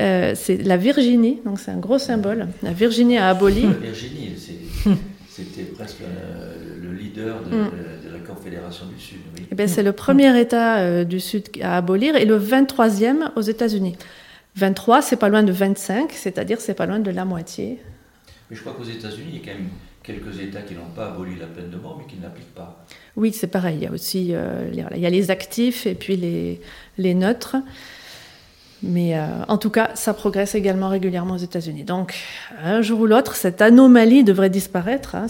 Euh, 0.00 0.32
C'est 0.34 0.56
la 0.56 0.76
Virginie, 0.76 1.40
donc 1.44 1.60
c'est 1.60 1.70
un 1.70 1.78
gros 1.78 1.98
symbole. 1.98 2.48
La 2.62 2.72
Virginie 2.72 3.18
a 3.18 3.28
aboli. 3.28 3.62
La 3.62 3.68
Virginie, 3.68 4.32
c'était 5.28 5.62
presque 5.62 6.00
le 6.82 6.92
leader 6.92 7.42
de, 7.44 7.56
mm. 7.56 7.70
la 8.12 8.18
Confédération 8.20 8.86
du 8.86 9.00
Sud. 9.00 9.18
Eh 9.50 9.54
ben, 9.54 9.68
c'est 9.68 9.82
le 9.82 9.92
premier 9.92 10.38
État 10.38 11.04
du 11.04 11.20
Sud 11.20 11.44
à 11.62 11.76
abolir 11.76 12.16
et 12.16 12.24
le 12.24 12.38
23e 12.38 13.30
aux 13.36 13.42
États-Unis. 13.42 13.96
23, 14.56 15.02
c'est 15.02 15.16
pas 15.16 15.28
loin 15.28 15.42
de 15.42 15.52
25, 15.52 16.12
c'est-à-dire 16.12 16.60
c'est 16.60 16.74
pas 16.74 16.86
loin 16.86 16.98
de 16.98 17.10
la 17.10 17.24
moitié. 17.24 17.80
Mais 18.50 18.56
je 18.56 18.60
crois 18.60 18.72
qu'aux 18.72 18.84
États-Unis, 18.84 19.30
il 19.32 19.38
y 19.38 19.42
a 19.42 19.44
quand 19.44 19.58
même 19.58 19.68
quelques 20.02 20.40
États 20.40 20.62
qui 20.62 20.74
n'ont 20.74 20.90
pas 20.94 21.08
aboli 21.08 21.36
la 21.38 21.46
peine 21.46 21.70
de 21.70 21.76
mort, 21.76 21.96
mais 21.98 22.06
qui 22.10 22.18
ne 22.18 22.22
l'appliquent 22.22 22.54
pas. 22.54 22.84
Oui, 23.16 23.32
c'est 23.32 23.46
pareil. 23.46 23.76
Il 23.76 23.84
y 23.84 23.86
a 23.86 23.92
aussi 23.92 24.30
euh, 24.32 24.68
il 24.72 25.00
y 25.00 25.06
a 25.06 25.10
les 25.10 25.30
actifs 25.30 25.86
et 25.86 25.94
puis 25.94 26.16
les, 26.16 26.60
les 26.98 27.14
neutres. 27.14 27.56
Mais 28.82 29.18
euh, 29.18 29.26
en 29.48 29.58
tout 29.58 29.70
cas, 29.70 29.90
ça 29.94 30.14
progresse 30.14 30.54
également 30.54 30.88
régulièrement 30.88 31.34
aux 31.34 31.38
États-Unis. 31.38 31.84
Donc, 31.84 32.16
un 32.62 32.80
jour 32.80 33.00
ou 33.00 33.06
l'autre, 33.06 33.34
cette 33.34 33.60
anomalie 33.60 34.24
devrait 34.24 34.50
disparaître. 34.50 35.14
Hein, 35.14 35.26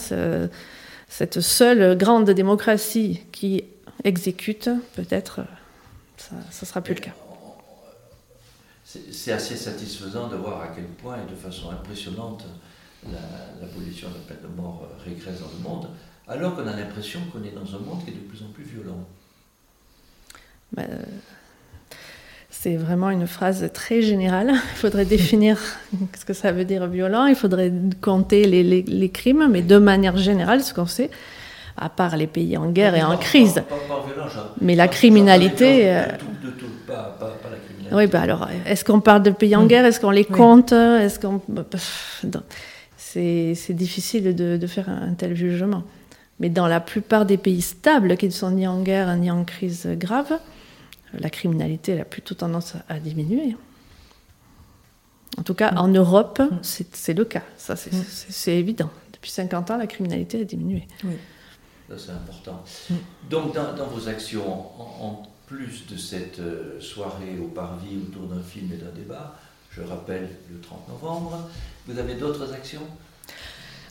cette 1.08 1.40
seule 1.40 1.98
grande 1.98 2.30
démocratie 2.30 3.22
qui 3.32 3.64
exécute, 4.04 4.70
peut-être, 4.94 5.40
ça 6.16 6.36
ne 6.62 6.66
sera 6.66 6.80
plus 6.80 6.94
le 6.94 7.00
cas. 7.00 7.14
C'est 8.84 9.32
assez 9.32 9.56
satisfaisant 9.56 10.28
de 10.28 10.36
voir 10.36 10.62
à 10.62 10.68
quel 10.68 10.84
point, 10.84 11.16
et 11.16 11.30
de 11.30 11.36
façon 11.36 11.70
impressionnante, 11.70 12.44
l'abolition 13.60 14.08
de 14.08 14.14
la 14.14 14.20
peine 14.20 14.50
de 14.50 14.60
mort 14.60 14.82
euh, 14.84 15.04
régresse 15.04 15.40
dans 15.40 15.50
le 15.56 15.62
monde, 15.62 15.88
alors 16.28 16.54
qu'on 16.54 16.66
a 16.66 16.76
l'impression 16.76 17.20
qu'on 17.32 17.42
est 17.44 17.52
dans 17.52 17.74
un 17.74 17.78
monde 17.78 18.04
qui 18.04 18.10
est 18.10 18.14
de 18.14 18.20
plus 18.20 18.42
en 18.42 18.48
plus 18.52 18.64
violent. 18.64 19.06
Bah, 20.72 20.82
c'est 22.62 22.76
vraiment 22.76 23.08
une 23.08 23.26
phrase 23.26 23.70
très 23.72 24.02
générale. 24.02 24.52
Il 24.74 24.76
faudrait 24.76 25.06
définir 25.06 25.58
ce 26.18 26.24
que 26.24 26.34
ça 26.34 26.52
veut 26.52 26.66
dire 26.66 26.86
violent, 26.86 27.24
il 27.26 27.34
faudrait 27.34 27.72
compter 28.02 28.44
les, 28.44 28.62
les, 28.82 29.08
crimes, 29.08 29.48
mais 29.50 29.62
de 29.62 29.78
manière 29.78 30.18
générale, 30.18 30.62
ce 30.62 30.74
qu'on 30.74 30.86
sait, 30.86 31.10
à 31.78 31.88
part 31.88 32.16
les 32.16 32.26
pays 32.26 32.58
en 32.58 32.70
guerre 32.70 32.94
et 32.94 33.02
en 33.02 33.16
crise. 33.16 33.62
mais 34.60 34.74
la 34.74 34.88
criminalité. 34.88 35.84
De 36.42 36.50
tout, 36.50 36.66
pas, 36.86 37.16
pas, 37.18 37.32
la 37.50 37.56
criminalité. 37.56 37.94
Oui, 37.96 38.06
bah 38.06 38.20
alors, 38.20 38.48
est-ce 38.66 38.84
qu'on 38.84 39.00
parle 39.00 39.22
de 39.22 39.30
pays 39.30 39.56
en 39.56 39.66
guerre? 39.66 39.86
Est-ce 39.86 39.98
qu'on 39.98 40.10
les 40.10 40.24
compte? 40.26 40.72
Est-ce 40.72 41.18
qu'on 41.18 41.40
c'est 42.98 43.74
difficile 43.74 44.34
de, 44.34 44.66
faire 44.66 44.88
un, 44.88 45.14
tel 45.14 45.34
jugement. 45.34 45.82
Mais 46.38 46.48
dans 46.48 46.66
la 46.66 46.80
plupart 46.80 47.26
des 47.26 47.36
pays 47.38 47.62
stables, 47.62 48.16
qui 48.16 48.26
ne 48.26 48.30
sont 48.30 48.50
ni 48.50 48.66
en 48.66 48.82
guerre 48.82 49.16
ni 49.16 49.30
en 49.30 49.44
crise 49.44 49.88
grave, 49.98 50.38
la 51.12 51.30
criminalité 51.30 52.00
a 52.00 52.04
plutôt 52.04 52.34
tendance 52.34 52.74
à, 52.88 52.98
diminuer. 53.00 53.56
En 55.38 55.42
tout 55.42 55.54
cas, 55.54 55.72
en 55.76 55.88
Europe, 55.88 56.42
c'est 56.62 57.14
le 57.14 57.24
cas. 57.24 57.42
Ça, 57.56 57.76
c'est 57.76 58.56
évident. 58.56 58.90
Depuis 59.12 59.30
50 59.30 59.70
ans, 59.70 59.76
la 59.76 59.86
criminalité 59.86 60.40
a 60.40 60.44
diminué. 60.44 60.86
Oui. 61.04 61.14
Ça, 61.88 61.94
c'est 61.98 62.12
important. 62.12 62.62
Donc, 63.28 63.54
dans, 63.54 63.86
vos 63.86 64.08
actions, 64.08 64.48
en, 65.02 65.22
plus 65.46 65.84
de 65.88 65.96
cette 65.96 66.38
euh, 66.38 66.80
soirée 66.80 67.36
au 67.42 67.48
Parvis 67.48 67.96
autour 67.96 68.28
d'un 68.28 68.40
film 68.40 68.70
et 68.72 68.76
d'un 68.76 68.92
débat, 68.92 69.36
je 69.72 69.82
rappelle 69.82 70.28
le 70.48 70.60
30 70.60 70.88
novembre, 70.88 71.50
vous 71.88 71.98
avez 71.98 72.14
d'autres 72.14 72.52
actions? 72.52 72.86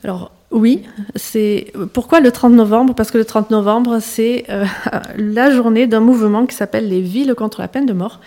Alors 0.06 0.32
oui, 0.52 0.82
c'est 1.16 1.72
pourquoi 1.94 2.22
le 2.22 2.32
30 2.32 2.54
novembre? 2.54 2.96
Parce 2.96 3.12
que 3.12 3.20
le 3.20 3.26
30 3.26 3.52
novembre, 3.52 4.00
c'est 4.02 4.46
euh, 4.50 4.66
la 5.18 5.52
journée 5.52 5.86
d'un 5.86 6.00
mouvement 6.00 6.48
qui 6.48 6.56
s'appelle 6.56 6.90
les 6.90 7.02
villes 7.02 7.36
contre 7.36 7.62
la 7.62 7.68
peine 7.68 7.86
de 7.86 7.94
mort. 7.94 8.20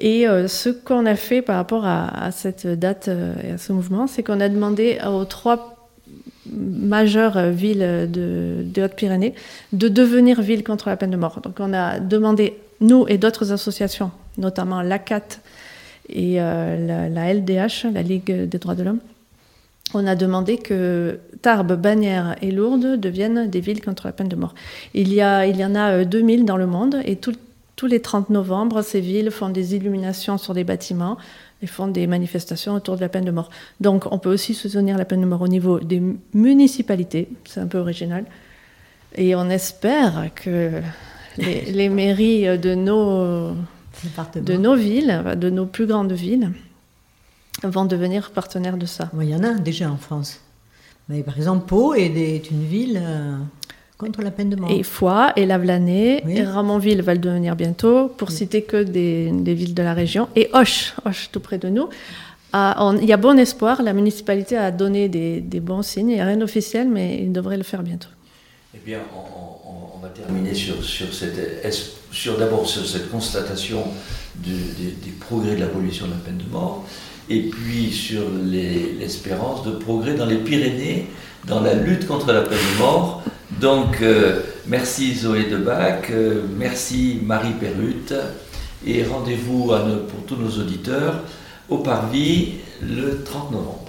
Et 0.00 0.26
euh, 0.26 0.48
ce 0.48 0.70
qu'on 0.70 1.06
a 1.06 1.14
fait 1.14 1.42
par 1.42 1.54
rapport 1.54 1.86
à, 1.86 2.30
cette 2.32 2.66
date 2.66 3.06
euh, 3.06 3.34
et 3.44 3.52
à 3.52 3.58
ce 3.58 3.72
mouvement, 3.72 4.08
c'est 4.08 4.24
qu'on 4.24 4.40
a 4.40 4.48
demandé 4.48 4.98
aux 5.06 5.24
trois 5.24 5.92
majeures 6.50 7.50
villes 7.50 8.08
de, 8.10 8.56
de 8.64 8.82
Haute-Pyrénées 8.82 9.34
de 9.72 9.88
devenir 9.88 10.42
villes 10.42 10.64
contre 10.64 10.88
la 10.88 10.96
peine 10.96 11.10
de 11.10 11.16
mort. 11.16 11.40
Donc 11.40 11.54
on 11.60 11.72
a 11.72 12.00
demandé, 12.00 12.58
nous 12.80 13.06
et 13.08 13.16
d'autres 13.16 13.52
associations, 13.52 14.10
notamment 14.38 14.82
l'ACAT, 14.82 15.38
et 16.10 16.34
la, 16.36 17.32
LDH, 17.32 17.86
la 17.94 18.02
Ligue 18.02 18.46
des 18.46 18.58
droits 18.58 18.74
de 18.74 18.82
l'homme, 18.82 18.98
on 19.94 20.06
a 20.06 20.14
demandé 20.14 20.58
que 20.58 21.20
Tarbes, 21.42 21.80
Bagnères 21.80 22.36
et 22.42 22.50
Lourdes 22.50 22.98
deviennent 22.98 23.48
des 23.48 23.60
villes 23.60 23.82
contre 23.82 24.06
la 24.06 24.12
peine 24.12 24.28
de 24.28 24.36
mort. 24.36 24.54
Il 24.94 25.12
y, 25.12 25.20
a, 25.20 25.46
il 25.46 25.56
y 25.56 25.64
en 25.64 25.74
a 25.74 26.04
2000 26.04 26.40
euh, 26.40 26.44
dans 26.44 26.56
le 26.56 26.66
monde 26.66 27.00
et 27.04 27.16
tous 27.16 27.86
les 27.86 28.00
30 28.00 28.30
novembre, 28.30 28.82
ces 28.82 29.00
villes 29.00 29.30
font 29.30 29.50
des 29.50 29.74
illuminations 29.74 30.38
sur 30.38 30.54
des 30.54 30.64
bâtiments 30.64 31.18
et 31.62 31.66
font 31.66 31.88
des 31.88 32.06
manifestations 32.06 32.74
autour 32.74 32.96
de 32.96 33.00
la 33.00 33.08
peine 33.08 33.24
de 33.24 33.30
mort. 33.30 33.50
Donc 33.80 34.04
on 34.10 34.18
peut 34.18 34.32
aussi 34.32 34.54
soutenir 34.54 34.96
la 34.96 35.04
peine 35.04 35.20
de 35.20 35.26
mort 35.26 35.42
au 35.42 35.48
niveau 35.48 35.80
des 35.80 36.02
municipalités, 36.32 37.28
c'est 37.44 37.60
un 37.60 37.66
peu 37.66 37.78
original. 37.78 38.24
Et 39.16 39.34
on 39.34 39.48
espère 39.50 40.30
que 40.34 40.80
les 41.38 41.88
mairies 41.90 42.58
de 42.58 42.74
nos 42.74 43.54
de 44.34 44.56
nos 44.56 44.74
villes, 44.74 45.22
de 45.36 45.50
nos 45.50 45.66
plus 45.66 45.86
grandes 45.86 46.12
villes, 46.12 46.50
vont 47.68 47.84
devenir 47.84 48.30
partenaires 48.30 48.76
de 48.76 48.86
ça. 48.86 49.10
Il 49.20 49.28
y 49.28 49.34
en 49.34 49.42
a 49.42 49.54
déjà 49.54 49.90
en 49.90 49.96
France. 49.96 50.40
Mais 51.08 51.22
par 51.22 51.36
exemple, 51.36 51.66
Pau 51.66 51.94
est, 51.94 52.50
une 52.50 52.64
ville 52.64 53.00
euh, 53.02 53.36
contre 53.98 54.22
la 54.22 54.30
peine 54.30 54.48
de 54.50 54.56
mort. 54.56 54.70
Et 54.70 54.82
Foix 54.82 55.32
et 55.36 55.44
Lavelanet, 55.44 56.24
et 56.26 56.44
Ramonville 56.44 57.02
va 57.02 57.12
le 57.12 57.20
devenir 57.20 57.56
bientôt, 57.56 58.08
pour 58.08 58.30
citer 58.30 58.62
que 58.62 58.82
des, 58.82 59.54
villes 59.54 59.74
de 59.74 59.82
la 59.82 59.92
région. 59.92 60.28
Et 60.34 60.48
Hoche, 60.52 60.94
Hoche 61.04 61.28
tout 61.30 61.40
près 61.40 61.58
de 61.58 61.68
nous. 61.68 61.88
il 62.54 63.04
y 63.04 63.12
a 63.12 63.16
bon 63.16 63.38
espoir, 63.38 63.82
la 63.82 63.92
municipalité 63.92 64.56
a 64.56 64.70
donné 64.70 65.08
des, 65.08 65.60
bons 65.60 65.82
signes, 65.82 66.10
il 66.10 66.14
n'y 66.14 66.20
a 66.20 66.26
rien 66.26 66.38
d'officiel, 66.38 66.88
mais 66.88 67.18
il 67.22 67.32
devrait 67.32 67.58
le 67.58 67.64
faire 67.64 67.82
bientôt. 67.82 68.08
Eh 68.74 68.80
bien, 68.84 69.00
on, 69.14 69.98
va 69.98 70.08
terminer 70.08 70.54
sur, 70.54 70.82
sur, 70.82 71.06
sur 72.10 72.38
d'abord 72.38 72.68
sur 72.68 72.86
cette 72.86 73.10
constatation 73.10 73.84
des 74.36 75.10
progrès 75.20 75.54
de 75.54 75.60
l'abolition 75.60 76.06
de 76.06 76.12
la 76.12 76.18
peine 76.18 76.38
de 76.38 76.50
mort, 76.50 76.84
et 77.30 77.42
puis 77.42 77.90
sur 77.90 78.22
l'espérance 78.44 79.64
de 79.64 79.72
progrès 79.72 80.14
dans 80.14 80.26
les 80.26 80.36
Pyrénées, 80.36 81.06
dans 81.46 81.60
la 81.60 81.74
lutte 81.74 82.06
contre 82.06 82.32
la 82.32 82.42
peine 82.42 82.58
de 82.74 82.78
mort. 82.78 83.22
Donc, 83.60 84.02
euh, 84.02 84.40
merci 84.66 85.14
Zoé 85.14 85.44
Debac, 85.44 86.10
euh, 86.10 86.42
merci 86.56 87.20
Marie 87.22 87.52
Perrute, 87.52 88.14
et 88.86 89.04
rendez-vous 89.04 89.72
pour 90.08 90.26
tous 90.26 90.36
nos 90.36 90.50
auditeurs 90.62 91.22
au 91.68 91.78
Parvis 91.78 92.54
le 92.82 93.22
30 93.24 93.52
novembre. 93.52 93.84